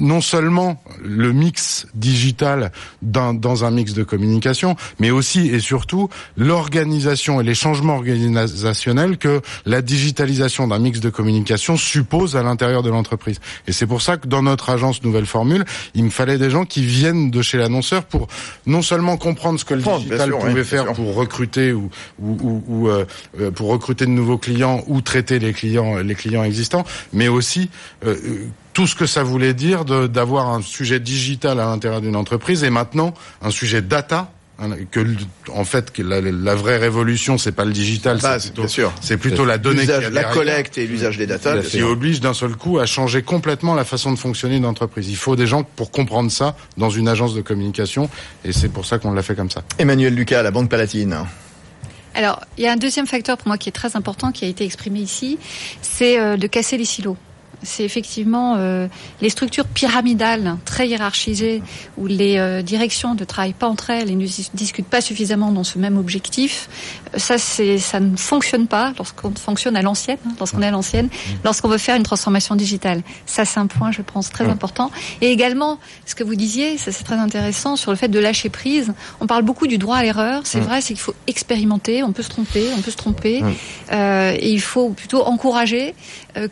non 0.00 0.20
seulement 0.20 0.82
le 1.02 1.32
mix 1.32 1.86
digital 1.94 2.72
dans, 3.02 3.34
dans 3.34 3.64
un 3.64 3.70
mix 3.70 3.94
de 3.94 4.02
communication, 4.02 4.76
mais 4.98 5.10
aussi 5.10 5.48
et 5.48 5.60
surtout 5.60 6.08
l'organisation 6.36 7.40
et 7.40 7.44
les 7.44 7.54
changements 7.54 7.96
organisationnels 7.96 9.18
que 9.18 9.40
la 9.66 9.82
digitalisation 9.82 10.68
d'un 10.68 10.78
mix 10.78 11.00
de 11.00 11.10
communication 11.10 11.76
suppose 11.76 12.36
à 12.36 12.42
l'intérieur 12.42 12.82
de 12.82 12.90
l'entreprise. 12.90 13.40
Et 13.66 13.72
c'est 13.72 13.86
pour 13.86 14.02
ça 14.02 14.16
que 14.16 14.26
dans 14.26 14.42
notre 14.42 14.70
agence 14.70 15.02
Nouvelle 15.02 15.26
Formule, 15.26 15.64
il 15.94 16.04
me 16.04 16.10
fallait 16.10 16.38
des 16.38 16.50
gens 16.50 16.64
qui 16.64 16.84
viennent 16.84 17.30
de 17.30 17.42
chez 17.42 17.58
l'annonceur 17.58 18.04
pour 18.04 18.28
non 18.66 18.82
seulement 18.82 19.16
comprendre 19.16 19.58
ce 19.58 19.64
que 19.64 19.74
le 19.74 19.82
digital 19.82 20.30
pouvait 20.30 20.64
faire 20.64 20.92
pour 20.92 21.14
recruter 21.14 21.72
ou, 21.72 21.90
ou, 22.20 22.62
ou, 22.66 22.81
euh, 22.88 23.50
pour 23.50 23.68
recruter 23.68 24.06
de 24.06 24.10
nouveaux 24.10 24.38
clients 24.38 24.82
ou 24.86 25.00
traiter 25.00 25.38
les 25.38 25.52
clients 25.52 25.98
les 25.98 26.14
clients 26.14 26.44
existants, 26.44 26.84
mais 27.12 27.28
aussi 27.28 27.70
euh, 28.04 28.16
tout 28.72 28.86
ce 28.86 28.94
que 28.94 29.06
ça 29.06 29.22
voulait 29.22 29.54
dire 29.54 29.84
d'avoir 29.84 30.48
un 30.48 30.62
sujet 30.62 31.00
digital 31.00 31.60
à 31.60 31.66
l'intérieur 31.66 32.00
d'une 32.00 32.16
entreprise 32.16 32.64
et 32.64 32.70
maintenant 32.70 33.14
un 33.42 33.50
sujet 33.50 33.82
data 33.82 34.32
Hein, 34.62 34.76
que 34.90 35.00
en 35.50 35.64
fait 35.64 35.90
que 35.92 36.02
la, 36.02 36.20
la 36.20 36.54
vraie 36.54 36.76
révolution 36.76 37.36
c'est 37.36 37.52
pas 37.52 37.64
le 37.64 37.72
digital 37.72 38.20
c'est 38.20 38.52
plutôt, 38.52 38.68
c'est 39.00 39.16
plutôt 39.16 39.44
la 39.44 39.58
donnée 39.58 39.86
la 39.86 40.24
collecte 40.24 40.76
et 40.78 40.86
l'usage 40.86 41.16
des 41.16 41.26
data 41.26 41.58
qui 41.58 41.82
oblige 41.82 42.20
d'un 42.20 42.34
seul 42.34 42.54
coup 42.54 42.78
à 42.78 42.86
changer 42.86 43.22
complètement 43.22 43.74
la 43.74 43.84
façon 43.84 44.12
de 44.12 44.18
fonctionner 44.18 44.56
d'une 44.56 44.66
entreprise. 44.66 45.08
Il 45.08 45.16
faut 45.16 45.36
des 45.36 45.46
gens 45.46 45.64
pour 45.64 45.90
comprendre 45.90 46.30
ça 46.30 46.54
dans 46.76 46.90
une 46.90 47.08
agence 47.08 47.34
de 47.34 47.40
communication 47.40 48.08
et 48.44 48.52
c'est 48.52 48.68
pour 48.68 48.86
ça 48.86 48.98
qu'on 48.98 49.12
l'a 49.12 49.22
fait 49.22 49.34
comme 49.34 49.50
ça. 49.50 49.62
Emmanuel 49.78 50.14
Lucas 50.14 50.42
la 50.42 50.50
Banque 50.50 50.68
Palatine 50.68 51.16
alors, 52.14 52.40
il 52.58 52.64
y 52.64 52.66
a 52.66 52.72
un 52.72 52.76
deuxième 52.76 53.06
facteur 53.06 53.38
pour 53.38 53.48
moi 53.48 53.58
qui 53.58 53.68
est 53.68 53.72
très 53.72 53.96
important, 53.96 54.32
qui 54.32 54.44
a 54.44 54.48
été 54.48 54.64
exprimé 54.64 55.00
ici, 55.00 55.38
c'est 55.80 56.18
euh, 56.18 56.36
de 56.36 56.46
casser 56.46 56.76
les 56.76 56.84
silos 56.84 57.16
c'est 57.62 57.84
effectivement 57.84 58.56
euh, 58.56 58.88
les 59.20 59.30
structures 59.30 59.66
pyramidales 59.66 60.56
très 60.64 60.88
hiérarchisées 60.88 61.62
où 61.96 62.06
les 62.06 62.38
euh, 62.38 62.62
directions 62.62 63.14
ne 63.14 63.24
travaillent 63.24 63.52
pas 63.52 63.68
entre 63.68 63.90
elles 63.90 64.10
et 64.10 64.14
ne 64.14 64.26
discutent 64.54 64.86
pas 64.86 65.00
suffisamment 65.00 65.52
dans 65.52 65.64
ce 65.64 65.78
même 65.78 65.96
objectif. 65.96 66.68
Euh, 67.14 67.18
ça, 67.18 67.38
c'est, 67.38 67.78
ça 67.78 68.00
ne 68.00 68.16
fonctionne 68.16 68.66
pas 68.66 68.92
lorsqu'on 68.98 69.32
fonctionne 69.34 69.76
à 69.76 69.82
l'ancienne, 69.82 70.18
hein, 70.26 70.32
lorsqu'on 70.38 70.62
est 70.62 70.66
à 70.66 70.70
l'ancienne, 70.70 71.08
lorsqu'on 71.44 71.68
veut 71.68 71.78
faire 71.78 71.96
une 71.96 72.02
transformation 72.02 72.56
digitale. 72.56 73.02
Ça, 73.26 73.44
c'est 73.44 73.60
un 73.60 73.66
point, 73.66 73.92
je 73.92 74.02
pense, 74.02 74.30
très 74.30 74.48
important. 74.48 74.90
Et 75.20 75.30
également, 75.30 75.78
ce 76.06 76.14
que 76.14 76.24
vous 76.24 76.34
disiez, 76.34 76.78
ça 76.78 76.90
c'est 76.90 77.04
très 77.04 77.16
intéressant 77.16 77.76
sur 77.76 77.90
le 77.90 77.96
fait 77.96 78.08
de 78.08 78.18
lâcher 78.18 78.48
prise. 78.48 78.92
On 79.20 79.26
parle 79.26 79.42
beaucoup 79.42 79.66
du 79.66 79.78
droit 79.78 79.96
à 79.96 80.02
l'erreur. 80.02 80.42
C'est 80.44 80.60
vrai, 80.60 80.80
c'est 80.80 80.94
qu'il 80.94 81.00
faut 81.02 81.14
expérimenter. 81.26 82.02
On 82.02 82.12
peut 82.12 82.22
se 82.22 82.28
tromper, 82.28 82.66
on 82.76 82.82
peut 82.82 82.90
se 82.90 82.96
tromper, 82.96 83.42
et 83.92 84.50
il 84.50 84.60
faut 84.60 84.90
plutôt 84.90 85.22
encourager 85.24 85.94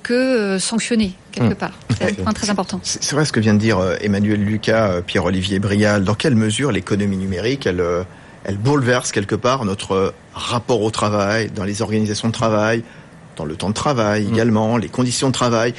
que 0.02 0.58
sanctionner 0.58 0.99
quelque 1.32 1.54
hmm. 1.54 1.56
part. 1.56 1.72
C'est 1.96 2.20
un 2.20 2.22
point 2.22 2.32
très 2.32 2.50
important. 2.50 2.80
C'est 2.82 3.12
vrai 3.12 3.24
ce 3.24 3.32
que 3.32 3.40
vient 3.40 3.54
de 3.54 3.58
dire 3.58 3.78
euh, 3.78 3.96
Emmanuel 4.00 4.42
Lucas, 4.42 4.90
euh, 4.90 5.00
Pierre-Olivier 5.00 5.58
Brial. 5.58 6.04
Dans 6.04 6.14
quelle 6.14 6.36
mesure 6.36 6.72
l'économie 6.72 7.16
numérique, 7.16 7.66
elle, 7.66 7.80
euh, 7.80 8.02
elle 8.44 8.56
bouleverse 8.56 9.12
quelque 9.12 9.34
part 9.34 9.64
notre 9.64 10.14
rapport 10.34 10.82
au 10.82 10.90
travail, 10.90 11.50
dans 11.50 11.64
les 11.64 11.82
organisations 11.82 12.28
de 12.28 12.32
travail, 12.32 12.82
dans 13.36 13.44
le 13.44 13.56
temps 13.56 13.68
de 13.68 13.74
travail 13.74 14.24
hmm. 14.24 14.34
également, 14.34 14.76
les 14.76 14.88
conditions 14.88 15.28
de 15.28 15.34
travail? 15.34 15.74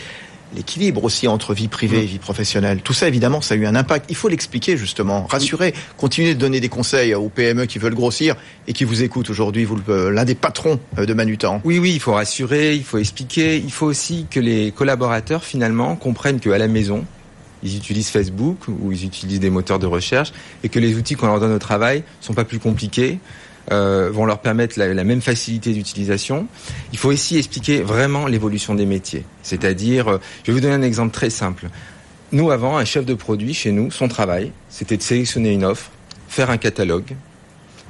L'équilibre 0.55 1.03
aussi 1.03 1.27
entre 1.27 1.53
vie 1.53 1.67
privée 1.67 1.99
et 1.99 2.03
mm. 2.03 2.07
vie 2.07 2.19
professionnelle. 2.19 2.81
Tout 2.81 2.93
ça, 2.93 3.07
évidemment, 3.07 3.41
ça 3.41 3.55
a 3.55 3.57
eu 3.57 3.65
un 3.65 3.75
impact. 3.75 4.05
Il 4.09 4.15
faut 4.15 4.27
l'expliquer, 4.27 4.77
justement. 4.77 5.25
Rassurer, 5.29 5.73
continuer 5.97 6.33
de 6.33 6.39
donner 6.39 6.59
des 6.59 6.69
conseils 6.69 7.13
aux 7.15 7.29
PME 7.29 7.65
qui 7.65 7.79
veulent 7.79 7.95
grossir 7.95 8.35
et 8.67 8.73
qui 8.73 8.83
vous 8.83 9.03
écoutent 9.03 9.29
aujourd'hui, 9.29 9.65
vous 9.65 9.77
l'un 9.87 10.25
des 10.25 10.35
patrons 10.35 10.79
euh, 10.97 11.05
de 11.05 11.13
Manutan. 11.13 11.61
Oui, 11.63 11.79
oui, 11.79 11.93
il 11.93 11.99
faut 11.99 12.13
rassurer, 12.13 12.75
il 12.75 12.83
faut 12.83 12.97
expliquer. 12.97 13.57
Il 13.57 13.71
faut 13.71 13.85
aussi 13.85 14.27
que 14.29 14.39
les 14.39 14.71
collaborateurs, 14.71 15.43
finalement, 15.43 15.95
comprennent 15.95 16.39
qu'à 16.39 16.57
la 16.57 16.67
maison, 16.67 17.05
ils 17.63 17.77
utilisent 17.77 18.09
Facebook 18.09 18.67
ou 18.67 18.91
ils 18.91 19.05
utilisent 19.05 19.39
des 19.39 19.49
moteurs 19.49 19.79
de 19.79 19.85
recherche 19.85 20.33
et 20.63 20.69
que 20.69 20.79
les 20.79 20.95
outils 20.95 21.15
qu'on 21.15 21.27
leur 21.27 21.39
donne 21.39 21.53
au 21.53 21.59
travail 21.59 22.03
sont 22.19 22.33
pas 22.33 22.45
plus 22.45 22.59
compliqués 22.59 23.19
euh, 23.71 24.09
vont 24.11 24.25
leur 24.25 24.39
permettre 24.39 24.77
la, 24.77 25.03
même 25.03 25.21
facilité 25.21 25.71
d'utilisation. 25.71 26.47
Il 26.91 26.97
faut 26.97 27.09
aussi 27.09 27.37
expliquer 27.37 27.81
vraiment 27.81 28.27
l'évolution 28.27 28.75
des 28.75 28.85
métiers. 28.85 29.23
C'est-à-dire, 29.43 30.07
euh, 30.09 30.17
je 30.43 30.51
vais 30.51 30.53
vous 30.53 30.61
donner 30.61 30.73
un 30.73 30.81
exemple 30.81 31.13
très 31.13 31.29
simple. 31.29 31.69
Nous, 32.33 32.51
avant, 32.51 32.77
un 32.77 32.85
chef 32.85 33.05
de 33.05 33.13
produit 33.13 33.53
chez 33.53 33.71
nous, 33.71 33.89
son 33.89 34.07
travail, 34.07 34.51
c'était 34.69 34.97
de 34.97 35.01
sélectionner 35.01 35.51
une 35.51 35.63
offre, 35.63 35.89
faire 36.27 36.49
un 36.49 36.57
catalogue, 36.57 37.15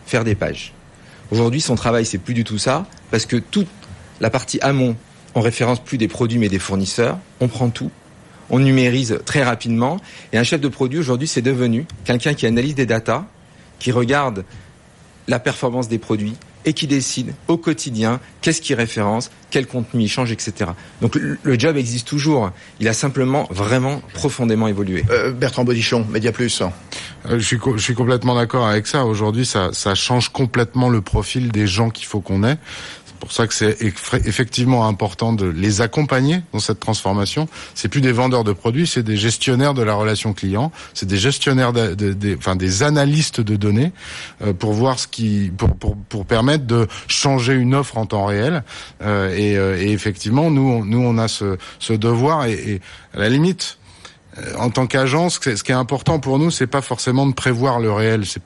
faire 0.06 0.24
des 0.24 0.36
pages. 0.36 0.74
Aujourd'hui, 1.32 1.62
son 1.62 1.76
travail, 1.76 2.06
c'est 2.06 2.18
plus 2.18 2.34
du 2.34 2.44
tout 2.44 2.58
ça, 2.58 2.86
parce 3.10 3.26
que 3.26 3.38
toute 3.38 3.68
la 4.20 4.30
partie 4.30 4.60
amont, 4.62 4.96
on 5.34 5.42
référence 5.42 5.80
plus 5.80 5.98
des 5.98 6.08
produits 6.08 6.38
mais 6.38 6.50
des 6.50 6.60
fournisseurs, 6.60 7.18
on 7.40 7.48
prend 7.48 7.70
tout, 7.70 7.90
on 8.50 8.60
numérise 8.60 9.18
très 9.26 9.44
rapidement, 9.44 9.98
et 10.34 10.38
un 10.38 10.44
chef 10.44 10.62
de 10.62 10.68
produit 10.68 11.00
aujourd'hui, 11.00 11.28
c'est 11.28 11.42
devenu 11.42 11.86
quelqu'un 12.04 12.34
qui 12.34 12.46
analyse 12.46 12.76
des 12.76 12.86
datas, 12.86 13.26
qui 13.80 13.92
regarde 13.92 14.44
la 15.32 15.40
performance 15.40 15.88
des 15.88 15.98
produits 15.98 16.36
et 16.66 16.74
qui 16.74 16.86
décide 16.86 17.34
au 17.48 17.58
quotidien 17.58 18.20
qu'est-ce 18.42 18.62
qui 18.62 18.76
référence, 18.76 19.32
quel 19.50 19.66
contenu 19.66 20.04
il 20.04 20.08
change, 20.10 20.32
etc. 20.32 20.72
Donc 21.02 21.16
le, 21.16 21.60
job 21.60 21.76
existe 21.78 22.08
toujours. 22.08 22.52
Il 22.80 22.88
a 22.88 22.94
simplement 22.94 23.48
vraiment 23.50 24.02
profondément 24.14 24.68
évolué. 24.68 25.04
Euh, 25.10 25.32
Bertrand 25.32 25.64
Bodichon, 25.64 26.06
Média 26.12 26.32
Plus. 26.32 26.62
Euh, 26.62 27.40
je, 27.40 27.46
suis, 27.46 27.58
je 27.76 27.82
suis 27.82 27.96
complètement 27.96 28.36
d'accord 28.36 28.68
avec 28.68 28.86
ça. 28.86 29.06
Aujourd'hui, 29.06 29.46
ça, 29.46 29.70
ça 29.74 29.96
change 29.96 30.30
complètement 30.30 30.90
le 30.90 31.02
profil 31.02 31.52
des 31.52 31.66
gens 31.66 31.90
qu'il 31.90 32.06
faut 32.06 32.20
qu'on 32.20 32.44
ait 32.44 32.58
pour 33.22 33.32
ça 33.32 33.46
que 33.46 33.54
c'est 33.54 33.78
effectivement 34.26 34.88
important 34.88 35.32
de 35.32 35.46
les 35.46 35.82
accompagner 35.82 36.42
dans 36.54 36.60
cette 36.60 36.80
transformation. 36.80 37.48
C'est 37.76 37.88
plus 37.88 38.02
des 38.02 38.12
vendeurs 38.12 38.44
de 38.44 38.52
produits, 38.52 38.88
c'est 38.88 39.04
des 39.04 39.16
gestionnaires 39.16 39.76
de 39.76 39.84
la 39.84 39.94
relation 39.94 40.34
client, 40.34 40.72
c'est 40.96 41.06
des 41.06 41.18
gestionnaires, 41.18 41.72
de, 41.72 41.96
enfin 42.36 42.56
des 42.56 42.82
analystes 42.82 43.40
de 43.40 43.56
données 43.56 43.92
euh, 44.42 44.54
pour 44.54 44.74
voir 44.74 44.98
ce 44.98 45.08
qui, 45.08 45.52
pour, 45.56 45.76
pour, 45.76 45.96
pour 45.96 46.26
permettre 46.26 46.66
de 46.66 46.88
changer 47.08 47.54
une 47.54 47.76
offre 47.76 48.00
en 48.00 48.08
temps 48.08 48.26
réel. 48.26 48.64
Euh, 49.04 49.36
et, 49.36 49.56
euh, 49.56 49.80
et, 49.80 49.92
effectivement, 49.92 50.50
nous, 50.50 50.68
on, 50.68 50.84
nous 50.84 51.00
on 51.00 51.20
a 51.20 51.28
ce, 51.28 51.58
ce 51.78 51.94
devoir 51.94 52.46
et, 52.46 52.54
et 52.54 52.82
à 53.14 53.20
la 53.20 53.30
limite 53.30 53.78
euh, 54.38 54.56
en 54.58 54.70
tant 54.70 54.88
qu'agence, 54.88 55.40
ce 55.44 55.64
qui 55.64 55.72
est 55.72 55.76
important 55.76 56.20
pour 56.20 56.40
nous, 56.40 56.52
c'est 56.52 56.68
pas 56.68 56.82
forcément 56.82 57.28
de 57.28 57.34
prévoir 57.34 57.80
le 57.80 57.92
réel, 57.92 58.26
c'est 58.26 58.42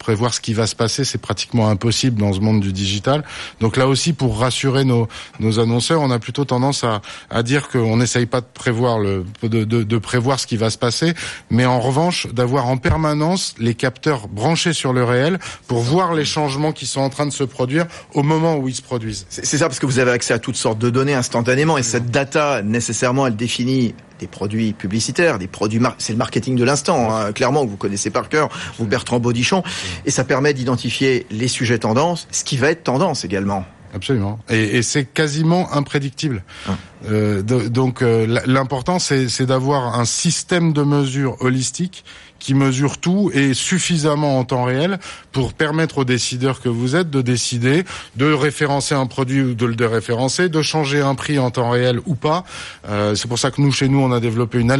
prévoir 0.00 0.34
ce 0.34 0.40
qui 0.40 0.54
va 0.54 0.66
se 0.66 0.74
passer, 0.74 1.04
c'est 1.04 1.20
pratiquement 1.20 1.68
impossible 1.68 2.18
dans 2.18 2.32
ce 2.32 2.40
monde 2.40 2.60
du 2.60 2.72
digital. 2.72 3.22
Donc 3.60 3.76
là 3.76 3.86
aussi, 3.86 4.12
pour 4.12 4.40
rassurer 4.40 4.84
nos, 4.84 5.06
nos 5.38 5.60
annonceurs, 5.60 6.00
on 6.00 6.10
a 6.10 6.18
plutôt 6.18 6.44
tendance 6.44 6.82
à, 6.82 7.02
à 7.28 7.42
dire 7.42 7.68
qu'on 7.68 7.98
n'essaye 7.98 8.26
pas 8.26 8.40
de 8.40 8.46
prévoir 8.52 8.98
le, 8.98 9.24
de, 9.42 9.64
de, 9.64 9.82
de, 9.84 9.98
prévoir 9.98 10.40
ce 10.40 10.46
qui 10.46 10.56
va 10.56 10.70
se 10.70 10.78
passer, 10.78 11.12
mais 11.50 11.66
en 11.66 11.78
revanche 11.78 12.26
d'avoir 12.32 12.66
en 12.66 12.78
permanence 12.78 13.54
les 13.58 13.74
capteurs 13.74 14.26
branchés 14.26 14.72
sur 14.72 14.92
le 14.92 15.04
réel 15.04 15.38
pour 15.68 15.80
voir 15.80 16.14
les 16.14 16.24
changements 16.24 16.72
qui 16.72 16.86
sont 16.86 17.02
en 17.02 17.10
train 17.10 17.26
de 17.26 17.32
se 17.32 17.44
produire 17.44 17.86
au 18.14 18.22
moment 18.22 18.56
où 18.56 18.68
ils 18.68 18.74
se 18.74 18.82
produisent. 18.82 19.26
C'est 19.28 19.58
ça 19.58 19.68
parce 19.68 19.78
que 19.78 19.86
vous 19.86 19.98
avez 19.98 20.10
accès 20.10 20.32
à 20.32 20.38
toutes 20.38 20.56
sortes 20.56 20.78
de 20.78 20.88
données 20.88 21.14
instantanément 21.14 21.76
et 21.76 21.82
cette 21.82 22.10
data 22.10 22.62
nécessairement 22.62 23.26
elle 23.26 23.36
définit 23.36 23.94
des 24.20 24.26
produits 24.26 24.72
publicitaires, 24.74 25.38
des 25.38 25.48
produits 25.48 25.80
c'est 25.98 26.12
le 26.12 26.18
marketing 26.18 26.54
de 26.54 26.64
l'instant, 26.64 27.14
hein, 27.14 27.32
clairement 27.32 27.64
que 27.64 27.70
vous 27.70 27.76
connaissez 27.76 28.10
par 28.10 28.28
cœur, 28.28 28.50
vous 28.78 28.86
Bertrand 28.86 29.18
Baudichon, 29.18 29.62
et 30.04 30.10
ça 30.10 30.24
permet 30.24 30.54
d'identifier 30.54 31.26
les 31.30 31.48
sujets 31.48 31.78
tendances, 31.78 32.28
ce 32.30 32.44
qui 32.44 32.56
va 32.56 32.70
être 32.70 32.84
tendance 32.84 33.24
également. 33.24 33.64
Absolument. 33.94 34.38
Et, 34.48 34.78
et 34.78 34.82
c'est 34.82 35.04
quasiment 35.04 35.72
imprédictible. 35.72 36.44
Ah. 36.68 36.76
Euh, 37.08 37.42
donc 37.42 38.02
euh, 38.02 38.40
l'important, 38.46 38.98
c'est 38.98 39.42
d'avoir 39.46 39.98
un 39.98 40.04
système 40.04 40.72
de 40.72 40.82
mesure 40.82 41.36
holistique 41.40 42.04
qui 42.40 42.54
mesure 42.54 42.98
tout 42.98 43.30
et 43.32 43.54
suffisamment 43.54 44.38
en 44.38 44.44
temps 44.44 44.64
réel 44.64 44.98
pour 45.30 45.52
permettre 45.52 45.98
aux 45.98 46.04
décideurs 46.04 46.60
que 46.60 46.68
vous 46.68 46.96
êtes 46.96 47.10
de 47.10 47.22
décider 47.22 47.84
de 48.16 48.32
référencer 48.32 48.94
un 48.94 49.06
produit 49.06 49.42
ou 49.42 49.54
de 49.54 49.66
le 49.66 49.76
déréférencer, 49.76 50.48
de 50.48 50.62
changer 50.62 51.00
un 51.00 51.14
prix 51.14 51.38
en 51.38 51.50
temps 51.50 51.70
réel 51.70 52.00
ou 52.06 52.14
pas. 52.14 52.44
Euh, 52.88 53.14
c'est 53.14 53.28
pour 53.28 53.38
ça 53.38 53.50
que 53.50 53.60
nous, 53.60 53.70
chez 53.70 53.88
nous, 53.88 54.00
on 54.00 54.10
a 54.10 54.20
développé 54.20 54.58
une, 54.58 54.72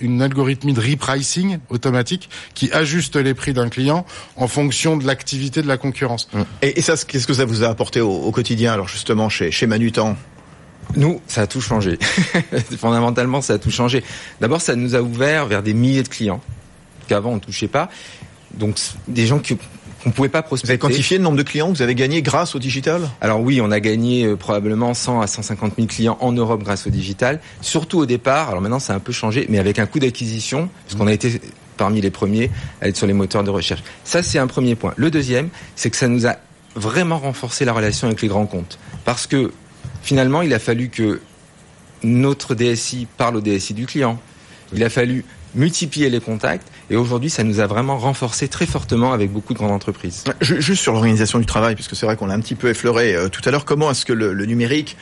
une 0.00 0.22
algorithmie 0.22 0.72
de 0.72 0.80
repricing 0.80 1.58
automatique 1.68 2.28
qui 2.54 2.72
ajuste 2.72 3.16
les 3.16 3.34
prix 3.34 3.52
d'un 3.52 3.68
client 3.68 4.04
en 4.36 4.48
fonction 4.48 4.96
de 4.96 5.06
l'activité 5.06 5.62
de 5.62 5.68
la 5.68 5.76
concurrence. 5.76 6.28
Et, 6.62 6.80
ça, 6.80 6.94
qu'est-ce 6.96 7.26
que 7.26 7.34
ça 7.34 7.44
vous 7.44 7.62
a 7.62 7.68
apporté 7.68 8.00
au, 8.00 8.30
quotidien, 8.32 8.72
alors 8.72 8.88
justement, 8.88 9.28
chez, 9.28 9.50
chez 9.50 9.66
Manutan? 9.66 10.16
Nous, 10.96 11.20
ça 11.26 11.42
a 11.42 11.46
tout 11.46 11.60
changé. 11.60 11.98
Fondamentalement, 12.78 13.40
ça 13.40 13.54
a 13.54 13.58
tout 13.58 13.70
changé. 13.70 14.02
D'abord, 14.40 14.60
ça 14.60 14.74
nous 14.74 14.94
a 14.94 15.00
ouvert 15.00 15.46
vers 15.46 15.62
des 15.62 15.74
milliers 15.74 16.02
de 16.02 16.08
clients 16.08 16.40
qu'avant 17.12 17.30
on 17.30 17.36
ne 17.36 17.40
touchait 17.40 17.68
pas. 17.68 17.88
Donc 18.54 18.76
des 19.08 19.26
gens 19.26 19.38
qui 19.38 19.56
on 20.04 20.10
pouvait 20.10 20.28
pas 20.28 20.42
prospecter. 20.42 20.66
Vous 20.66 20.84
avez 20.84 20.94
quantifié 20.94 21.18
le 21.18 21.24
nombre 21.24 21.36
de 21.36 21.42
clients 21.42 21.70
que 21.70 21.76
vous 21.76 21.82
avez 21.82 21.94
gagné 21.94 22.22
grâce 22.22 22.54
au 22.54 22.58
digital? 22.58 23.08
Alors 23.20 23.40
oui, 23.40 23.60
on 23.60 23.70
a 23.70 23.78
gagné 23.78 24.24
euh, 24.24 24.36
probablement 24.36 24.94
100 24.94 25.20
à 25.20 25.26
150 25.26 25.74
000 25.76 25.86
clients 25.86 26.18
en 26.20 26.32
Europe 26.32 26.62
grâce 26.62 26.86
au 26.86 26.90
digital. 26.90 27.40
Surtout 27.60 27.98
au 27.98 28.06
départ, 28.06 28.48
alors 28.48 28.60
maintenant 28.60 28.80
ça 28.80 28.94
a 28.94 28.96
un 28.96 29.00
peu 29.00 29.12
changé, 29.12 29.46
mais 29.48 29.58
avec 29.58 29.78
un 29.78 29.86
coût 29.86 30.00
d'acquisition, 30.00 30.68
parce 30.84 30.98
qu'on 30.98 31.06
a 31.06 31.12
été 31.12 31.40
parmi 31.76 32.00
les 32.00 32.10
premiers 32.10 32.50
à 32.80 32.88
être 32.88 32.96
sur 32.96 33.06
les 33.06 33.12
moteurs 33.12 33.44
de 33.44 33.50
recherche. 33.50 33.82
Ça, 34.04 34.22
c'est 34.22 34.38
un 34.38 34.46
premier 34.46 34.74
point. 34.74 34.92
Le 34.96 35.10
deuxième, 35.10 35.48
c'est 35.76 35.90
que 35.90 35.96
ça 35.96 36.08
nous 36.08 36.26
a 36.26 36.36
vraiment 36.74 37.18
renforcer 37.18 37.64
la 37.64 37.72
relation 37.72 38.06
avec 38.08 38.22
les 38.22 38.28
grands 38.28 38.46
comptes. 38.46 38.78
Parce 39.04 39.26
que 39.26 39.52
finalement, 40.02 40.42
il 40.42 40.52
a 40.52 40.58
fallu 40.58 40.88
que 40.88 41.20
notre 42.02 42.54
DSI 42.54 43.06
parle 43.16 43.36
au 43.36 43.40
DSI 43.40 43.74
du 43.74 43.86
client. 43.86 44.18
Il 44.74 44.82
a 44.82 44.90
fallu 44.90 45.24
multiplier 45.54 46.10
les 46.10 46.20
contacts 46.20 46.66
et 46.90 46.96
aujourd'hui, 46.96 47.30
ça 47.30 47.44
nous 47.44 47.60
a 47.60 47.66
vraiment 47.66 47.96
renforcé 47.96 48.48
très 48.48 48.66
fortement 48.66 49.12
avec 49.12 49.30
beaucoup 49.30 49.54
de 49.54 49.58
grandes 49.58 49.72
entreprises. 49.72 50.24
Juste 50.40 50.82
sur 50.82 50.92
l'organisation 50.92 51.38
du 51.38 51.46
travail, 51.46 51.74
puisque 51.74 51.96
c'est 51.96 52.06
vrai 52.06 52.16
qu'on 52.16 52.26
l'a 52.26 52.34
un 52.34 52.40
petit 52.40 52.54
peu 52.54 52.68
effleuré 52.68 53.14
euh, 53.14 53.28
tout 53.28 53.40
à 53.44 53.50
l'heure, 53.50 53.64
comment 53.64 53.90
est-ce 53.90 54.04
que 54.04 54.12
le, 54.12 54.44
numérique 54.46 54.96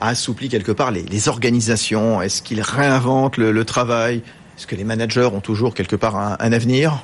assouplit 0.00 0.48
quelque 0.48 0.72
part 0.72 0.90
les, 0.90 1.28
organisations? 1.28 2.20
Est-ce 2.22 2.42
qu'il 2.42 2.60
réinvente 2.60 3.36
le, 3.36 3.64
travail? 3.64 4.22
Est-ce 4.56 4.66
que 4.66 4.76
les 4.76 4.84
managers 4.84 5.28
ont 5.32 5.40
toujours 5.40 5.74
quelque 5.74 5.96
part 5.96 6.16
un, 6.16 6.52
avenir? 6.52 7.02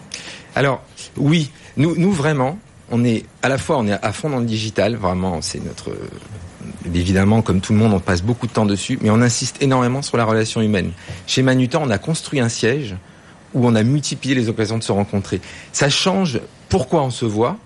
Alors 0.54 0.82
oui, 1.16 1.50
nous, 1.76 1.94
nous 1.96 2.12
vraiment, 2.12 2.58
on 2.90 3.04
est 3.04 3.24
à 3.42 3.48
la 3.48 3.58
fois 3.58 3.78
on 3.78 3.86
est 3.86 3.92
à 3.92 4.12
fond 4.12 4.30
dans 4.30 4.38
le 4.38 4.46
digital, 4.46 4.96
vraiment 4.96 5.40
c'est 5.40 5.64
notre 5.64 5.90
évidemment, 6.94 7.42
comme 7.42 7.60
tout 7.60 7.72
le 7.72 7.78
monde, 7.78 7.92
on 7.92 8.00
passe 8.00 8.22
beaucoup 8.22 8.46
de 8.46 8.52
temps 8.52 8.66
dessus, 8.66 8.98
mais 9.02 9.10
on 9.10 9.20
insiste 9.20 9.62
énormément 9.62 10.02
sur 10.02 10.16
la 10.16 10.24
relation 10.24 10.60
humaine. 10.60 10.92
Chez 11.26 11.42
Manutan, 11.42 11.82
on 11.84 11.90
a 11.90 11.98
construit 11.98 12.40
un 12.40 12.48
siège 12.48 12.96
où 13.54 13.66
on 13.66 13.74
a 13.74 13.82
multiplié 13.82 14.34
les 14.34 14.48
occasions 14.48 14.78
de 14.78 14.82
se 14.82 14.92
rencontrer. 14.92 15.40
Ça 15.72 15.88
change 15.88 16.40
pourquoi 16.68 17.02
on 17.02 17.10
se 17.10 17.24
voit, 17.24 17.56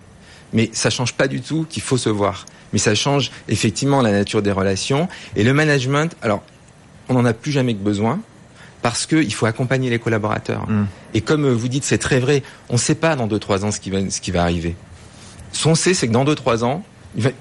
mais 0.53 0.71
ça 0.73 0.91
change 0.91 1.15
pas 1.15 1.29
du 1.29 1.41
tout 1.41 1.67
qu'il 1.69 1.83
faut 1.83 1.97
se 1.97 2.09
voir. 2.09 2.47
Mais 2.73 2.79
ça 2.79 2.95
change 2.95 3.31
effectivement 3.49 4.03
la 4.03 4.13
nature 4.13 4.43
des 4.43 4.53
relations 4.53 5.09
et 5.37 5.45
le 5.45 5.53
management. 5.53 6.17
Alors, 6.23 6.43
on 7.09 7.15
n'en 7.15 7.25
a 7.25 7.33
plus 7.33 7.53
jamais 7.53 7.75
que 7.75 7.83
besoin 7.83 8.21
parce 8.83 9.07
qu'il 9.07 9.33
faut 9.33 9.47
accompagner 9.47 9.91
les 9.91 9.99
collaborateurs. 9.99 10.69
Mm. 10.69 10.87
Et 11.15 11.21
comme 11.21 11.49
vous 11.49 11.69
dites, 11.69 11.85
c'est 11.85 11.99
très 11.99 12.21
vrai. 12.21 12.43
On 12.69 12.75
ne 12.75 12.79
sait 12.79 12.95
pas 12.95 13.17
dans 13.17 13.27
deux 13.27 13.39
trois 13.39 13.65
ans 13.65 13.71
ce 13.71 13.81
qui 13.81 13.91
va 13.91 13.99
ce 14.11 14.21
qui 14.21 14.31
va 14.31 14.43
arriver. 14.43 14.77
Ce 15.53 15.65
qu'on 15.65 15.75
sait, 15.75 15.95
c'est 15.95 16.09
que 16.09 16.13
dans 16.13 16.25
deux 16.25 16.35
trois 16.35 16.65
ans, 16.65 16.85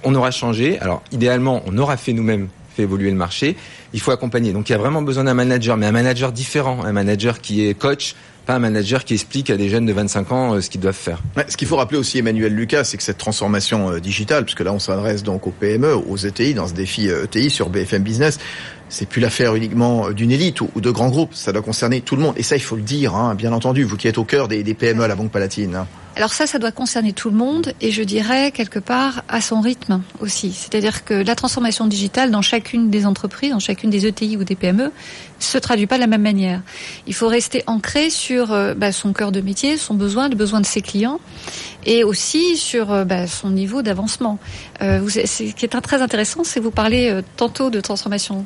on 0.03 0.15
aura 0.15 0.31
changé. 0.31 0.79
Alors, 0.79 1.03
idéalement, 1.11 1.61
on 1.65 1.77
aura 1.77 1.97
fait 1.97 2.13
nous-mêmes 2.13 2.47
fait 2.75 2.83
évoluer 2.83 3.09
le 3.09 3.15
marché. 3.15 3.55
Il 3.95 4.01
faut 4.01 4.11
accompagner. 4.11 4.51
Donc, 4.51 4.67
il 4.67 4.73
y 4.73 4.75
a 4.75 4.77
vraiment 4.77 5.01
besoin 5.01 5.23
d'un 5.23 5.33
manager, 5.33 5.77
mais 5.77 5.85
un 5.85 5.93
manager 5.93 6.33
différent, 6.33 6.83
un 6.83 6.91
manager 6.91 7.39
qui 7.39 7.65
est 7.65 7.73
coach, 7.75 8.13
pas 8.45 8.55
un 8.55 8.59
manager 8.59 9.05
qui 9.05 9.13
explique 9.13 9.49
à 9.49 9.55
des 9.55 9.69
jeunes 9.69 9.85
de 9.85 9.93
25 9.93 10.31
ans 10.33 10.53
euh, 10.53 10.59
ce 10.59 10.69
qu'ils 10.69 10.81
doivent 10.81 10.93
faire. 10.93 11.23
ce 11.47 11.55
qu'il 11.55 11.65
faut 11.65 11.77
rappeler 11.77 11.97
aussi, 11.97 12.17
Emmanuel 12.17 12.53
Lucas, 12.53 12.83
c'est 12.83 12.97
que 12.97 13.03
cette 13.03 13.17
transformation 13.17 13.91
euh, 13.91 14.01
digitale, 14.01 14.43
puisque 14.43 14.59
là 14.59 14.73
on 14.73 14.79
s'adresse 14.79 15.23
donc 15.23 15.47
aux 15.47 15.51
PME, 15.51 15.95
aux 15.95 16.17
ETI, 16.17 16.53
dans 16.53 16.67
ce 16.67 16.73
défi 16.73 17.07
ETI 17.07 17.45
euh, 17.45 17.49
sur 17.49 17.69
BFM 17.69 18.03
Business, 18.03 18.37
c'est 18.89 19.07
plus 19.07 19.21
l'affaire 19.21 19.55
uniquement 19.55 20.11
d'une 20.11 20.31
élite 20.31 20.59
ou, 20.59 20.69
de 20.75 20.91
grands 20.91 21.09
groupes, 21.09 21.33
ça 21.33 21.53
doit 21.53 21.61
concerner 21.61 22.01
tout 22.01 22.17
le 22.17 22.21
monde. 22.21 22.35
Et 22.35 22.43
ça, 22.43 22.57
il 22.57 22.61
faut 22.61 22.75
le 22.75 22.81
dire, 22.81 23.15
hein, 23.15 23.33
bien 23.33 23.53
entendu, 23.53 23.85
vous 23.85 23.95
qui 23.95 24.09
êtes 24.09 24.17
au 24.17 24.25
cœur 24.25 24.49
des, 24.49 24.61
PME 24.73 25.03
à 25.03 25.07
la 25.07 25.15
Banque 25.15 25.31
Palatine. 25.31 25.73
Hein. 25.73 25.87
Alors 26.17 26.31
ça, 26.31 26.47
ça 26.47 26.59
doit 26.59 26.71
concerner 26.71 27.11
tout 27.11 27.29
le 27.29 27.35
monde 27.35 27.73
et 27.81 27.91
je 27.91 28.01
dirais 28.01 28.51
quelque 28.51 28.79
part 28.79 29.23
à 29.27 29.41
son 29.41 29.59
rythme 29.59 30.01
aussi. 30.21 30.53
C'est-à-dire 30.53 31.03
que 31.03 31.13
la 31.13 31.35
transformation 31.35 31.87
digitale 31.87 32.31
dans 32.31 32.41
chacune 32.41 32.89
des 32.89 33.05
entreprises, 33.05 33.51
dans 33.51 33.59
chacune 33.59 33.89
des 33.89 34.07
ETI 34.07 34.37
ou 34.37 34.45
des 34.45 34.55
PME, 34.55 34.93
se 35.39 35.57
traduit 35.57 35.87
pas 35.87 35.95
de 35.95 36.01
la 36.01 36.07
même 36.07 36.21
manière. 36.21 36.61
Il 37.05 37.13
faut 37.13 37.27
rester 37.27 37.63
ancré 37.67 38.09
sur 38.09 38.53
euh, 38.53 38.73
bah, 38.73 38.93
son 38.93 39.11
cœur 39.11 39.33
de 39.33 39.41
métier, 39.41 39.75
son 39.75 39.93
besoin, 39.93 40.29
le 40.29 40.35
besoin 40.35 40.61
de 40.61 40.65
ses 40.65 40.81
clients 40.81 41.19
et 41.85 42.03
aussi 42.03 42.57
sur 42.57 42.91
euh, 42.91 43.05
bah, 43.05 43.27
son 43.27 43.49
niveau 43.49 43.81
d'avancement. 43.81 44.39
Euh, 44.81 45.07
ce 45.07 45.43
qui 45.43 45.65
est 45.65 45.81
très 45.81 46.01
intéressant, 46.01 46.43
c'est 46.43 46.59
que 46.59 46.65
vous 46.65 46.71
parlez 46.71 47.09
euh, 47.09 47.21
tantôt 47.37 47.69
de 47.69 47.79
transformation 47.79 48.45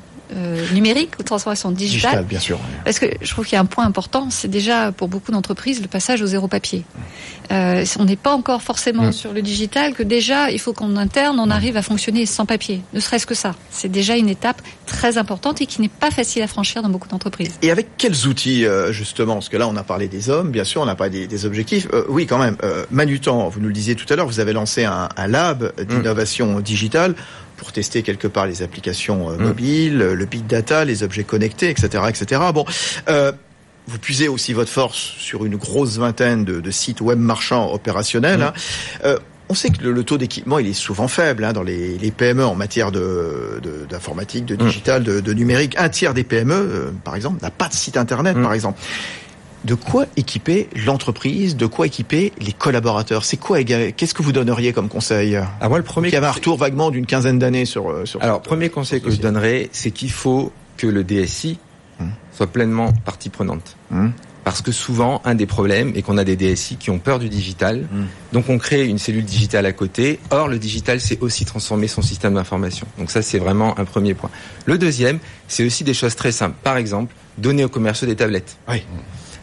numérique 0.74 1.14
ou 1.20 1.24
transformation 1.24 1.72
digitale. 1.72 2.12
Digital, 2.12 2.26
bien 2.26 2.40
sûr. 2.40 2.60
Parce 2.86 3.00
que 3.00 3.08
je 3.22 3.32
trouve 3.32 3.46
qu'il 3.46 3.56
y 3.56 3.58
a 3.58 3.62
un 3.62 3.66
point 3.66 3.86
important, 3.86 4.30
c'est 4.30 4.48
déjà 4.48 4.92
pour 4.92 5.08
beaucoup 5.08 5.32
d'entreprises 5.32 5.82
le 5.82 5.88
passage 5.88 6.22
au 6.22 6.28
zéro 6.28 6.48
papier. 6.48 6.84
Euh, 7.52 7.84
on 7.98 8.06
n'est 8.06 8.16
pas 8.16 8.34
encore 8.34 8.62
forcément 8.62 9.12
sur 9.12 9.34
le 9.34 9.42
digital, 9.42 9.94
que 9.94 10.04
déjà 10.04 10.52
il 10.52 10.60
faut 10.60 10.74
qu'en 10.74 10.96
interne 10.96 11.40
on 11.40 11.50
arrive 11.50 11.78
à 11.78 11.82
fonctionner 11.82 12.26
sans 12.26 12.46
papier. 12.46 12.82
Ne 12.94 13.00
serait-ce 13.00 13.26
que 13.26 13.34
ça. 13.34 13.56
C'est 13.72 13.90
déjà 13.90 14.16
une 14.18 14.30
étape 14.30 14.62
très 14.86 15.18
importante 15.18 15.62
et 15.62 15.66
qui 15.66 15.82
n'est 15.82 15.90
pas 15.90 16.12
facile 16.12 16.44
à 16.44 16.48
franchir 16.48 16.84
dans 16.84 16.90
beaucoup 16.90 17.08
d'entreprises. 17.08 17.54
Et 17.62 17.72
avec 17.72 17.98
quels 17.98 18.28
outils 18.28 18.66
euh, 18.66 18.92
justement? 18.92 19.34
Parce 19.34 19.50
que 19.50 19.58
là 19.58 19.68
on 19.68 19.76
a 19.76 19.84
parlé 19.84 20.08
des 20.08 20.30
hommes, 20.30 20.52
bien 20.52 20.64
sûr, 20.64 20.82
on 20.82 20.88
a 20.88 20.96
parlé 20.96 21.28
des, 21.28 21.46
objectifs. 21.46 21.88
Euh, 21.94 22.04
oui, 22.10 22.26
quand 22.28 22.38
même. 22.38 22.58
Manutan, 22.92 23.50
vous 23.50 23.60
nous 23.60 23.68
le 23.68 23.74
disiez 23.74 23.96
tout 23.96 24.06
à 24.12 24.16
l'heure, 24.16 24.28
vous 24.28 24.40
avez 24.40 24.54
lancé 24.54 24.84
un, 24.84 25.10
un 25.16 25.28
lab 25.28 25.74
d'innovation 25.88 26.60
digitale 26.60 27.16
pour 27.60 27.74
tester 27.74 28.02
quelque 28.02 28.28
part 28.28 28.48
les 28.48 28.64
applications 28.64 29.30
euh, 29.30 29.36
mm. 29.36 29.44
mobiles, 29.44 29.98
le 29.98 30.26
big 30.26 30.48
data, 30.48 30.86
les 30.86 31.04
objets 31.04 31.26
connectés, 31.26 31.70
etc., 31.70 32.04
etc. 32.08 32.42
Bon. 32.54 32.66
Euh, 33.10 33.32
vous 33.88 33.98
puisez 33.98 34.28
aussi 34.28 34.54
votre 34.54 34.70
force 34.70 34.98
sur 34.98 35.46
une 35.46 35.56
grosse 35.56 35.98
vingtaine 35.98 36.46
de, 36.46 36.72
sites 36.72 37.02
web 37.02 37.18
marchands 37.18 37.74
opérationnels. 37.74 38.40
Mm. 38.40 38.44
Hein. 38.44 38.54
Euh, 39.04 39.20
on 39.50 39.56
sait 39.56 39.72
que 39.72 39.84
le, 39.84 40.04
taux 40.04 40.20
d'équipement 40.20 40.60
il 40.60 40.68
est 40.68 40.74
souvent 40.74 41.08
faible 41.08 41.44
hein, 41.44 41.54
dans 41.54 41.64
les, 41.64 42.14
PME 42.16 42.46
en 42.46 42.54
matière 42.54 42.92
de 42.92 43.60
d'informatique, 43.90 44.46
de, 44.46 44.54
mm. 44.54 44.58
digital, 44.58 45.04
de, 45.04 45.34
numérique. 45.34 45.76
Un 45.78 45.90
tiers 45.90 46.14
des 46.14 46.24
PME, 46.24 46.94
par 47.04 47.16
exemple, 47.16 47.42
n'a 47.42 47.52
pas 47.52 47.68
de 47.68 47.74
site 47.74 47.98
internet, 47.98 48.42
par 48.42 48.54
exemple 48.54 48.80
de 49.66 49.76
quoi 49.76 50.06
équiper 50.16 50.70
l'entreprise, 50.86 51.56
de 51.56 51.66
quoi 51.66 51.88
équiper 51.88 52.32
les 52.40 52.54
collaborateurs? 52.54 53.26
C'est 53.26 53.38
quoi 53.38 53.64
Qu'est-ce 53.64 54.14
que 54.14 54.24
vous 54.24 54.32
donneriez 54.32 54.74
comme 54.74 54.90
conseil? 54.90 55.40
Ah, 55.60 55.70
moi, 55.70 55.78
le 55.78 55.84
premier. 55.84 56.08
Il 56.10 56.14
y 56.14 56.18
avait 56.18 56.28
un 56.28 56.32
retour 56.32 56.58
vaguement 56.58 56.92
d'une 56.92 57.06
quinzaine 57.06 57.40
d'années 57.40 57.66
sur. 57.66 57.90
Euh, 57.90 58.06
sur 58.06 58.22
Alors, 58.24 58.42
premier 58.42 58.70
conseil 58.70 59.02
que 59.02 59.12
je 59.12 59.18
donnerais, 59.18 59.70
c'est 59.72 59.92
qu'il 59.92 60.12
faut 60.12 60.52
que 60.78 60.88
le 60.88 61.04
DSI 61.04 61.58
hum. 62.00 62.10
soit 62.32 62.48
pleinement 62.48 62.94
partie 63.06 63.30
prenante. 63.30 63.76
Hum. 63.92 64.14
Parce 64.46 64.62
que 64.62 64.72
souvent, 64.72 65.22
un 65.26 65.36
des 65.36 65.46
problèmes 65.46 65.92
est 65.96 66.02
qu'on 66.02 66.18
a 66.18 66.24
des 66.24 66.36
DSI 66.36 66.78
qui 66.78 66.90
ont 66.90 66.98
peur 66.98 67.20
du 67.20 67.30
digital. 67.30 67.86
Hum. 67.94 68.08
Donc, 68.32 68.50
on 68.50 68.58
crée 68.58 68.88
une 68.88 68.98
cellule 68.98 69.26
digitale 69.26 69.66
à 69.66 69.74
côté. 69.74 70.20
Or, 70.32 70.48
le 70.48 70.58
digital, 70.58 71.02
c'est 71.02 71.22
aussi 71.22 71.44
transformer 71.46 71.88
son 71.88 72.02
système 72.02 72.34
d'information. 72.34 72.88
Donc, 72.98 73.12
ça, 73.12 73.22
c'est 73.22 73.40
vraiment 73.40 73.78
un 73.78 73.86
premier 73.86 74.14
point. 74.14 74.30
Le 74.66 74.78
deuxième, 74.78 75.20
c'est 75.48 75.66
aussi 75.66 75.84
des 75.84 75.94
choses 75.94 76.16
très 76.16 76.32
simples. 76.32 76.56
Par 76.64 76.78
exemple, 76.78 77.14
donner 77.38 77.66
aux 77.66 77.70
commerciaux 77.70 78.08
des 78.08 78.16
tablettes. 78.16 78.58
Oui. 78.70 78.84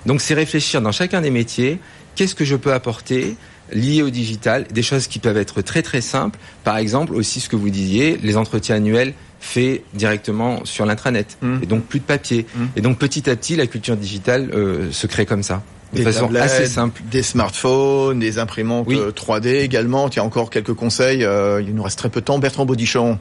Donc 0.07 0.21
c'est 0.21 0.35
réfléchir 0.35 0.81
dans 0.81 0.92
chacun 0.92 1.21
des 1.21 1.31
métiers, 1.31 1.79
qu'est-ce 2.14 2.35
que 2.35 2.45
je 2.45 2.57
peux 2.57 2.73
apporter 2.73 3.37
lié 3.73 4.03
au 4.03 4.11
digital, 4.11 4.66
des 4.71 4.83
choses 4.83 5.07
qui 5.07 5.19
peuvent 5.19 5.37
être 5.37 5.61
très 5.62 5.83
très 5.83 6.01
simples. 6.01 6.38
Par 6.64 6.77
exemple, 6.77 7.14
aussi 7.14 7.40
ce 7.40 7.49
que 7.49 7.57
vous 7.57 7.71
disiez, 7.71 8.19
les 8.23 8.37
entretiens 8.37 8.77
annuels 8.77 9.14
faits 9.40 9.83
directement 9.95 10.64
sur 10.64 10.87
l'intranet. 10.87 11.37
Mmh. 11.42 11.59
Et 11.62 11.66
donc 11.66 11.85
plus 11.85 12.01
de 12.01 12.05
papier. 12.05 12.47
Mmh. 12.55 12.64
Et 12.77 12.81
donc 12.81 12.99
petit 12.99 13.29
à 13.29 13.37
petit, 13.37 13.57
la 13.57 13.66
culture 13.66 13.97
digitale 13.97 14.51
euh, 14.55 14.90
se 14.92 15.07
crée 15.07 15.27
comme 15.27 15.42
ça. 15.42 15.62
De 15.92 16.03
façon 16.03 16.35
assez 16.35 16.66
simple. 16.66 17.03
Des 17.11 17.23
smartphones, 17.23 18.19
des 18.19 18.38
imprimantes 18.38 18.88
3D 18.88 19.47
euh, 19.47 19.62
également. 19.62 20.09
Il 20.09 20.16
y 20.16 20.19
a 20.19 20.25
encore 20.25 20.51
quelques 20.51 20.75
conseils. 20.75 21.25
Euh, 21.25 21.62
il 21.62 21.75
nous 21.75 21.83
reste 21.83 21.99
très 21.99 22.11
peu 22.11 22.21
de 22.21 22.25
temps. 22.25 22.38
Bertrand 22.38 22.66
Baudichon. 22.66 23.19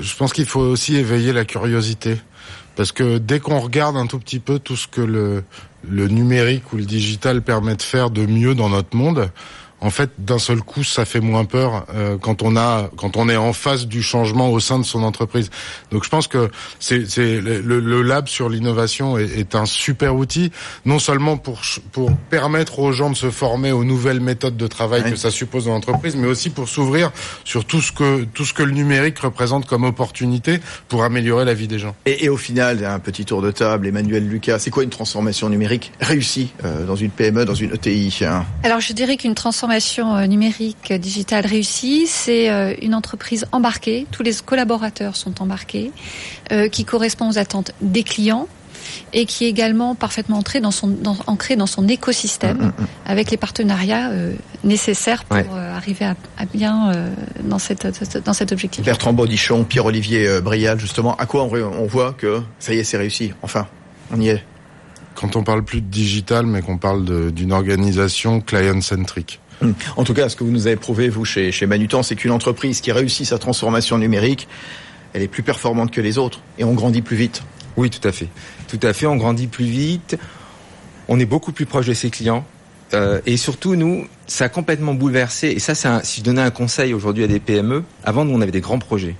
Je 0.00 0.16
pense 0.16 0.32
qu'il 0.32 0.46
faut 0.46 0.60
aussi 0.60 0.96
éveiller 0.96 1.32
la 1.32 1.44
curiosité. 1.44 2.16
Parce 2.76 2.92
que 2.92 3.18
dès 3.18 3.40
qu'on 3.40 3.58
regarde 3.58 3.96
un 3.96 4.06
tout 4.06 4.18
petit 4.18 4.38
peu 4.38 4.58
tout 4.58 4.76
ce 4.76 4.86
que 4.86 5.00
le, 5.00 5.42
le 5.88 6.08
numérique 6.08 6.72
ou 6.72 6.76
le 6.76 6.84
digital 6.84 7.42
permet 7.42 7.76
de 7.76 7.82
faire 7.82 8.10
de 8.10 8.26
mieux 8.26 8.54
dans 8.54 8.68
notre 8.68 8.96
monde, 8.96 9.30
en 9.80 9.90
fait, 9.90 10.10
d'un 10.18 10.38
seul 10.38 10.62
coup, 10.62 10.84
ça 10.84 11.04
fait 11.04 11.20
moins 11.20 11.44
peur 11.44 11.86
euh, 11.94 12.16
quand 12.18 12.42
on 12.42 12.56
a, 12.56 12.88
quand 12.96 13.16
on 13.16 13.28
est 13.28 13.36
en 13.36 13.52
face 13.52 13.86
du 13.86 14.02
changement 14.02 14.50
au 14.50 14.58
sein 14.58 14.78
de 14.78 14.84
son 14.84 15.02
entreprise. 15.02 15.50
Donc, 15.90 16.04
je 16.04 16.08
pense 16.08 16.28
que 16.28 16.50
c'est, 16.80 17.04
le, 17.18 17.60
le, 17.60 18.02
lab 18.02 18.26
sur 18.26 18.48
l'innovation 18.48 19.18
est, 19.18 19.38
est, 19.38 19.54
un 19.54 19.66
super 19.66 20.16
outil, 20.16 20.50
non 20.84 20.98
seulement 20.98 21.36
pour 21.36 21.60
pour 21.92 22.14
permettre 22.30 22.78
aux 22.78 22.92
gens 22.92 23.10
de 23.10 23.16
se 23.16 23.30
former 23.30 23.72
aux 23.72 23.84
nouvelles 23.84 24.20
méthodes 24.20 24.56
de 24.56 24.66
travail 24.66 25.02
que 25.10 25.16
ça 25.16 25.30
suppose 25.30 25.66
dans 25.66 25.72
l'entreprise, 25.72 26.16
mais 26.16 26.26
aussi 26.26 26.50
pour 26.50 26.68
s'ouvrir 26.68 27.10
sur 27.44 27.64
tout 27.64 27.82
ce 27.82 27.92
que 27.92 28.24
tout 28.24 28.44
ce 28.44 28.54
que 28.54 28.62
le 28.62 28.72
numérique 28.72 29.18
représente 29.18 29.66
comme 29.66 29.84
opportunité 29.84 30.60
pour 30.88 31.04
améliorer 31.04 31.44
la 31.44 31.54
vie 31.54 31.68
des 31.68 31.78
gens. 31.78 31.94
Et, 32.06 32.24
et 32.24 32.28
au 32.28 32.36
final, 32.36 32.84
un 32.84 32.98
petit 32.98 33.24
tour 33.24 33.42
de 33.42 33.50
table, 33.50 33.86
Emmanuel 33.86 34.26
Lucas, 34.26 34.58
c'est 34.58 34.70
quoi 34.70 34.84
une 34.84 34.90
transformation 34.90 35.48
numérique 35.48 35.92
réussie 36.00 36.52
euh, 36.64 36.86
dans 36.86 36.96
une 36.96 37.10
PME, 37.10 37.44
dans 37.44 37.54
une 37.54 37.74
ETI 37.74 38.24
hein? 38.24 38.46
Alors, 38.62 38.80
je 38.80 38.92
dirais 38.92 39.16
qu'une 39.16 39.34
transformation 39.34 39.65
transformation 39.66 40.16
euh, 40.16 40.26
numérique 40.26 40.92
euh, 40.92 40.98
digitale 40.98 41.44
réussie, 41.44 42.06
c'est 42.06 42.50
euh, 42.50 42.74
une 42.82 42.94
entreprise 42.94 43.46
embarquée, 43.50 44.06
tous 44.12 44.22
les 44.22 44.32
collaborateurs 44.34 45.16
sont 45.16 45.42
embarqués, 45.42 45.90
qui 46.70 46.84
correspond 46.84 47.28
aux 47.30 47.38
attentes 47.38 47.72
des 47.80 48.04
clients 48.04 48.46
et 49.12 49.26
qui 49.26 49.44
est 49.44 49.48
également 49.48 49.96
parfaitement 49.96 50.38
ancré 50.38 50.60
dans 50.60 50.70
son, 50.70 50.86
dans, 50.86 51.16
ancré 51.26 51.56
dans 51.56 51.66
son 51.66 51.88
écosystème 51.88 52.58
mm, 52.58 52.64
mm, 52.66 52.82
mm. 52.82 52.86
avec 53.06 53.30
les 53.32 53.36
partenariats 53.36 54.10
nécessaires 54.62 55.24
pour 55.24 55.56
arriver 55.56 56.04
à, 56.04 56.44
bien 56.52 56.92
dans, 57.42 57.58
cette, 57.58 57.86
dans 58.24 58.32
cet 58.32 58.52
objectif. 58.52 58.84
Bertrand 58.84 59.12
Baudichon, 59.12 59.64
Pierre-Olivier 59.64 60.40
Brial, 60.40 60.78
justement, 60.78 61.16
à 61.16 61.26
quoi 61.26 61.42
on, 61.42 61.52
on 61.52 61.86
voit 61.86 62.12
que 62.12 62.42
ça 62.60 62.72
y 62.74 62.78
est, 62.78 62.84
c'est 62.84 62.98
réussi 62.98 63.32
Enfin, 63.42 63.66
on 64.12 64.20
y 64.20 64.28
est 64.28 64.44
quand 65.16 65.34
on 65.34 65.42
parle 65.42 65.64
plus 65.64 65.80
de 65.80 65.88
digital, 65.88 66.46
mais 66.46 66.62
qu'on 66.62 66.78
parle 66.78 67.32
d'une 67.32 67.52
organisation 67.52 68.40
client-centric. 68.40 69.40
En 69.96 70.04
tout 70.04 70.14
cas, 70.14 70.28
ce 70.28 70.36
que 70.36 70.44
vous 70.44 70.50
nous 70.50 70.66
avez 70.66 70.76
prouvé, 70.76 71.08
vous, 71.08 71.24
chez, 71.24 71.52
chez 71.52 71.66
Manutan, 71.66 72.02
c'est 72.02 72.16
qu'une 72.16 72.30
entreprise 72.30 72.80
qui 72.80 72.92
réussit 72.92 73.26
sa 73.26 73.38
transformation 73.38 73.98
numérique, 73.98 74.48
elle 75.12 75.22
est 75.22 75.28
plus 75.28 75.42
performante 75.42 75.90
que 75.90 76.00
les 76.00 76.18
autres 76.18 76.40
et 76.58 76.64
on 76.64 76.74
grandit 76.74 77.02
plus 77.02 77.16
vite. 77.16 77.42
Oui, 77.76 77.90
tout 77.90 78.06
à 78.06 78.12
fait. 78.12 78.28
Tout 78.68 78.80
à 78.82 78.92
fait, 78.92 79.06
on 79.06 79.16
grandit 79.16 79.46
plus 79.46 79.64
vite. 79.64 80.18
On 81.08 81.20
est 81.20 81.26
beaucoup 81.26 81.52
plus 81.52 81.66
proche 81.66 81.86
de 81.86 81.94
ses 81.94 82.10
clients. 82.10 82.44
Euh, 82.94 83.20
et 83.26 83.36
surtout, 83.36 83.76
nous, 83.76 84.06
ça 84.26 84.44
a 84.44 84.48
complètement 84.48 84.94
bouleversé. 84.94 85.48
Et 85.48 85.58
ça, 85.58 85.74
c'est 85.74 85.88
si 86.04 86.20
je 86.20 86.24
donnais 86.24 86.42
un 86.42 86.50
conseil 86.50 86.94
aujourd'hui 86.94 87.24
à 87.24 87.26
des 87.26 87.40
PME, 87.40 87.84
avant, 88.04 88.24
nous, 88.24 88.34
on 88.34 88.40
avait 88.40 88.52
des 88.52 88.60
grands 88.60 88.78
projets. 88.78 89.16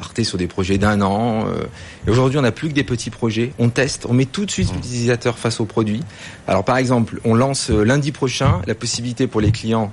Partait 0.00 0.24
sur 0.24 0.38
des 0.38 0.46
projets 0.46 0.78
d'un 0.78 1.02
an. 1.02 1.46
Euh, 1.46 1.64
et 2.06 2.10
aujourd'hui, 2.10 2.38
on 2.38 2.42
n'a 2.42 2.52
plus 2.52 2.70
que 2.70 2.72
des 2.72 2.84
petits 2.84 3.10
projets. 3.10 3.52
On 3.58 3.68
teste, 3.68 4.06
on 4.08 4.14
met 4.14 4.24
tout 4.24 4.46
de 4.46 4.50
suite 4.50 4.72
mmh. 4.72 4.76
l'utilisateur 4.76 5.38
face 5.38 5.60
au 5.60 5.66
produit. 5.66 6.00
Alors, 6.48 6.64
par 6.64 6.78
exemple, 6.78 7.20
on 7.24 7.34
lance 7.34 7.70
euh, 7.70 7.84
lundi 7.84 8.10
prochain 8.10 8.62
la 8.66 8.74
possibilité 8.74 9.26
pour 9.26 9.42
les 9.42 9.52
clients 9.52 9.92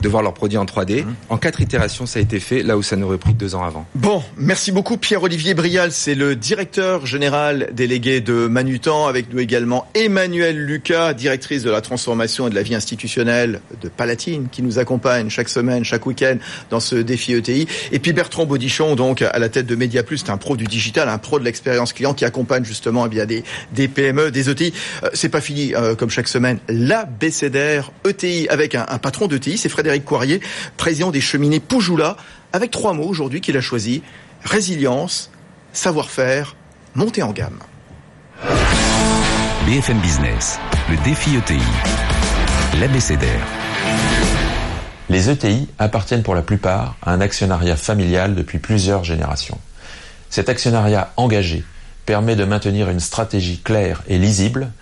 de 0.00 0.08
voir 0.08 0.22
leurs 0.22 0.34
produits 0.34 0.58
en 0.58 0.64
3D. 0.64 1.04
Mmh. 1.04 1.14
En 1.28 1.36
quatre 1.36 1.60
itérations, 1.60 2.06
ça 2.06 2.18
a 2.18 2.22
été 2.22 2.40
fait, 2.40 2.62
là 2.62 2.76
où 2.76 2.82
ça 2.82 2.96
n'aurait 2.96 3.18
pris 3.18 3.34
deux 3.34 3.54
ans 3.54 3.64
avant. 3.64 3.86
Bon, 3.94 4.22
merci 4.36 4.72
beaucoup 4.72 4.96
Pierre-Olivier 4.96 5.54
Brial, 5.54 5.92
c'est 5.92 6.14
le 6.14 6.36
directeur 6.36 7.06
général 7.06 7.70
délégué 7.72 8.20
de 8.20 8.46
Manutan, 8.46 9.06
avec 9.06 9.32
nous 9.32 9.38
également 9.38 9.86
Emmanuel 9.94 10.58
Lucas, 10.58 11.14
directrice 11.14 11.62
de 11.62 11.70
la 11.70 11.80
transformation 11.80 12.46
et 12.46 12.50
de 12.50 12.54
la 12.54 12.62
vie 12.62 12.74
institutionnelle 12.74 13.60
de 13.82 13.88
Palatine, 13.88 14.48
qui 14.50 14.62
nous 14.62 14.78
accompagne 14.78 15.30
chaque 15.30 15.48
semaine, 15.48 15.84
chaque 15.84 16.06
week-end 16.06 16.36
dans 16.70 16.80
ce 16.80 16.96
défi 16.96 17.32
ETI. 17.32 17.66
Et 17.92 17.98
puis 17.98 18.12
Bertrand 18.12 18.46
Baudichon, 18.46 18.96
donc 18.96 19.22
à 19.22 19.38
la 19.38 19.48
tête 19.48 19.66
de 19.66 19.76
Media 19.76 20.02
Plus, 20.02 20.18
c'est 20.18 20.30
un 20.30 20.36
pro 20.36 20.56
du 20.56 20.64
digital, 20.64 21.08
un 21.08 21.18
pro 21.18 21.38
de 21.38 21.44
l'expérience 21.44 21.92
client 21.92 22.14
qui 22.14 22.24
accompagne 22.24 22.64
justement 22.64 23.06
eh 23.06 23.08
bien 23.08 23.26
des, 23.26 23.44
des 23.72 23.88
PME, 23.88 24.30
des 24.30 24.50
ETI. 24.50 24.72
Euh, 25.02 25.10
c'est 25.14 25.28
pas 25.28 25.40
fini, 25.40 25.74
euh, 25.74 25.94
comme 25.94 26.10
chaque 26.10 26.28
semaine, 26.28 26.58
la 26.68 27.04
BCDR 27.04 27.92
ETI 28.04 28.48
avec 28.48 28.74
un, 28.74 28.86
un 28.88 28.98
patron 28.98 29.26
d'ETI, 29.26 29.58
c'est 29.58 29.68
Fred 29.68 29.83
Frédéric 29.84 30.06
Coirier, 30.06 30.40
président 30.78 31.10
des 31.10 31.20
cheminées 31.20 31.60
Poujoula, 31.60 32.16
avec 32.54 32.70
trois 32.70 32.94
mots 32.94 33.06
aujourd'hui 33.06 33.42
qu'il 33.42 33.54
a 33.58 33.60
choisi 33.60 34.02
résilience, 34.42 35.30
savoir-faire, 35.74 36.56
monter 36.94 37.22
en 37.22 37.32
gamme. 37.32 37.58
BFM 39.66 39.98
Business, 39.98 40.58
le 40.88 40.96
défi 41.04 41.36
ETI, 41.36 41.60
l'ABCDR. 42.80 43.26
Les 45.10 45.28
ETI 45.28 45.68
appartiennent 45.78 46.22
pour 46.22 46.34
la 46.34 46.40
plupart 46.40 46.96
à 47.02 47.12
un 47.12 47.20
actionnariat 47.20 47.76
familial 47.76 48.34
depuis 48.34 48.60
plusieurs 48.60 49.04
générations. 49.04 49.58
Cet 50.30 50.48
actionnariat 50.48 51.12
engagé 51.18 51.62
permet 52.06 52.36
de 52.36 52.44
maintenir 52.44 52.88
une 52.88 53.00
stratégie 53.00 53.58
claire 53.58 54.02
et 54.08 54.16
lisible 54.16 54.72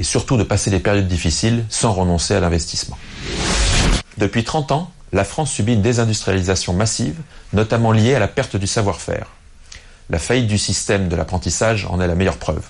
et 0.00 0.02
surtout 0.02 0.36
de 0.36 0.42
passer 0.42 0.72
des 0.72 0.80
périodes 0.80 1.06
difficiles 1.06 1.64
sans 1.68 1.92
renoncer 1.92 2.34
à 2.34 2.40
l'investissement. 2.40 2.98
Depuis 4.18 4.42
30 4.42 4.72
ans, 4.72 4.90
la 5.12 5.22
France 5.22 5.52
subit 5.52 5.74
une 5.74 5.82
désindustrialisation 5.82 6.72
massive, 6.72 7.14
notamment 7.52 7.92
liée 7.92 8.16
à 8.16 8.18
la 8.18 8.26
perte 8.26 8.56
du 8.56 8.66
savoir-faire. 8.66 9.28
La 10.10 10.18
faillite 10.18 10.48
du 10.48 10.58
système 10.58 11.08
de 11.08 11.14
l'apprentissage 11.14 11.86
en 11.88 12.00
est 12.00 12.08
la 12.08 12.16
meilleure 12.16 12.38
preuve. 12.38 12.64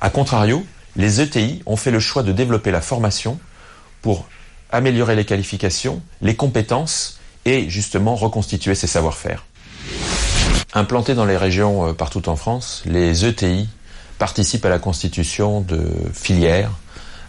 A 0.00 0.08
contrario, 0.08 0.64
les 0.96 1.20
ETI 1.20 1.62
ont 1.66 1.76
fait 1.76 1.90
le 1.90 2.00
choix 2.00 2.22
de 2.22 2.32
développer 2.32 2.70
la 2.70 2.80
formation 2.80 3.38
pour 4.00 4.26
améliorer 4.70 5.14
les 5.14 5.26
qualifications, 5.26 6.00
les 6.22 6.36
compétences 6.36 7.20
et 7.44 7.68
justement 7.68 8.14
reconstituer 8.14 8.74
ces 8.74 8.86
savoir-faire. 8.86 9.44
Implantés 10.72 11.14
dans 11.14 11.26
les 11.26 11.36
régions 11.36 11.88
euh, 11.88 11.92
partout 11.92 12.30
en 12.30 12.36
France, 12.36 12.82
les 12.86 13.26
ETI 13.26 13.68
participent 14.18 14.64
à 14.64 14.70
la 14.70 14.78
constitution 14.78 15.60
de 15.60 15.86
filières 16.14 16.70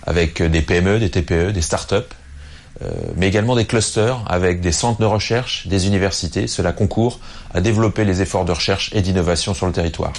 avec 0.07 0.41
des 0.41 0.61
PME, 0.61 0.99
des 0.99 1.11
TPE, 1.11 1.51
des 1.51 1.61
start-up 1.61 2.13
euh, 2.13 2.22
mais 3.15 3.27
également 3.27 3.55
des 3.55 3.65
clusters 3.65 4.23
avec 4.27 4.59
des 4.61 4.71
centres 4.71 4.99
de 4.99 5.05
recherche, 5.05 5.67
des 5.67 5.87
universités. 5.87 6.47
Cela 6.47 6.71
concourt 6.71 7.19
à 7.53 7.61
développer 7.61 8.03
les 8.03 8.21
efforts 8.21 8.45
de 8.45 8.51
recherche 8.51 8.89
et 8.93 9.01
d'innovation 9.01 9.53
sur 9.53 9.67
le 9.67 9.71
territoire. 9.71 10.13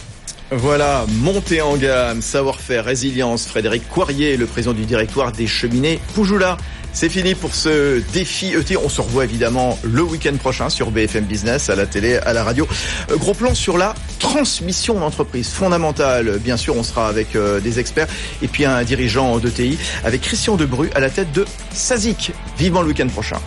Voilà, 0.50 1.04
montée 1.20 1.62
en 1.62 1.76
gamme, 1.76 2.22
savoir-faire, 2.22 2.84
résilience. 2.84 3.46
Frédéric 3.46 3.88
Coirier, 3.88 4.36
le 4.36 4.46
président 4.46 4.72
du 4.72 4.84
directoire 4.84 5.32
des 5.32 5.46
cheminées 5.46 5.98
Poujoula. 6.14 6.58
C'est 6.94 7.08
fini 7.08 7.34
pour 7.34 7.56
ce 7.56 8.00
défi 8.12 8.54
ET. 8.54 8.76
On 8.76 8.88
se 8.88 9.00
revoit 9.00 9.24
évidemment 9.24 9.76
le 9.82 10.02
week-end 10.02 10.36
prochain 10.36 10.70
sur 10.70 10.92
BFM 10.92 11.24
Business, 11.24 11.68
à 11.68 11.74
la 11.74 11.86
télé, 11.86 12.18
à 12.18 12.32
la 12.32 12.44
radio. 12.44 12.68
Euh, 13.10 13.16
gros 13.16 13.34
plan 13.34 13.52
sur 13.52 13.76
la 13.76 13.94
transmission 14.20 15.00
d'entreprise 15.00 15.48
fondamentale. 15.48 16.38
Bien 16.38 16.56
sûr, 16.56 16.76
on 16.76 16.84
sera 16.84 17.08
avec 17.08 17.34
euh, 17.34 17.58
des 17.58 17.80
experts 17.80 18.06
et 18.42 18.48
puis 18.48 18.64
un 18.64 18.84
dirigeant 18.84 19.38
d'ETI 19.38 19.76
avec 20.04 20.20
Christian 20.20 20.54
Debru 20.54 20.88
à 20.94 21.00
la 21.00 21.10
tête 21.10 21.32
de 21.32 21.44
Sazik. 21.72 22.30
Vivement 22.56 22.82
le 22.82 22.88
week-end 22.88 23.08
prochain. 23.08 23.40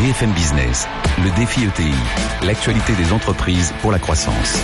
BFM 0.00 0.30
Business, 0.30 0.86
le 1.24 1.36
défi 1.36 1.64
ETI, 1.64 1.92
l'actualité 2.46 2.92
des 2.92 3.12
entreprises 3.12 3.74
pour 3.82 3.90
la 3.90 3.98
croissance. 3.98 4.62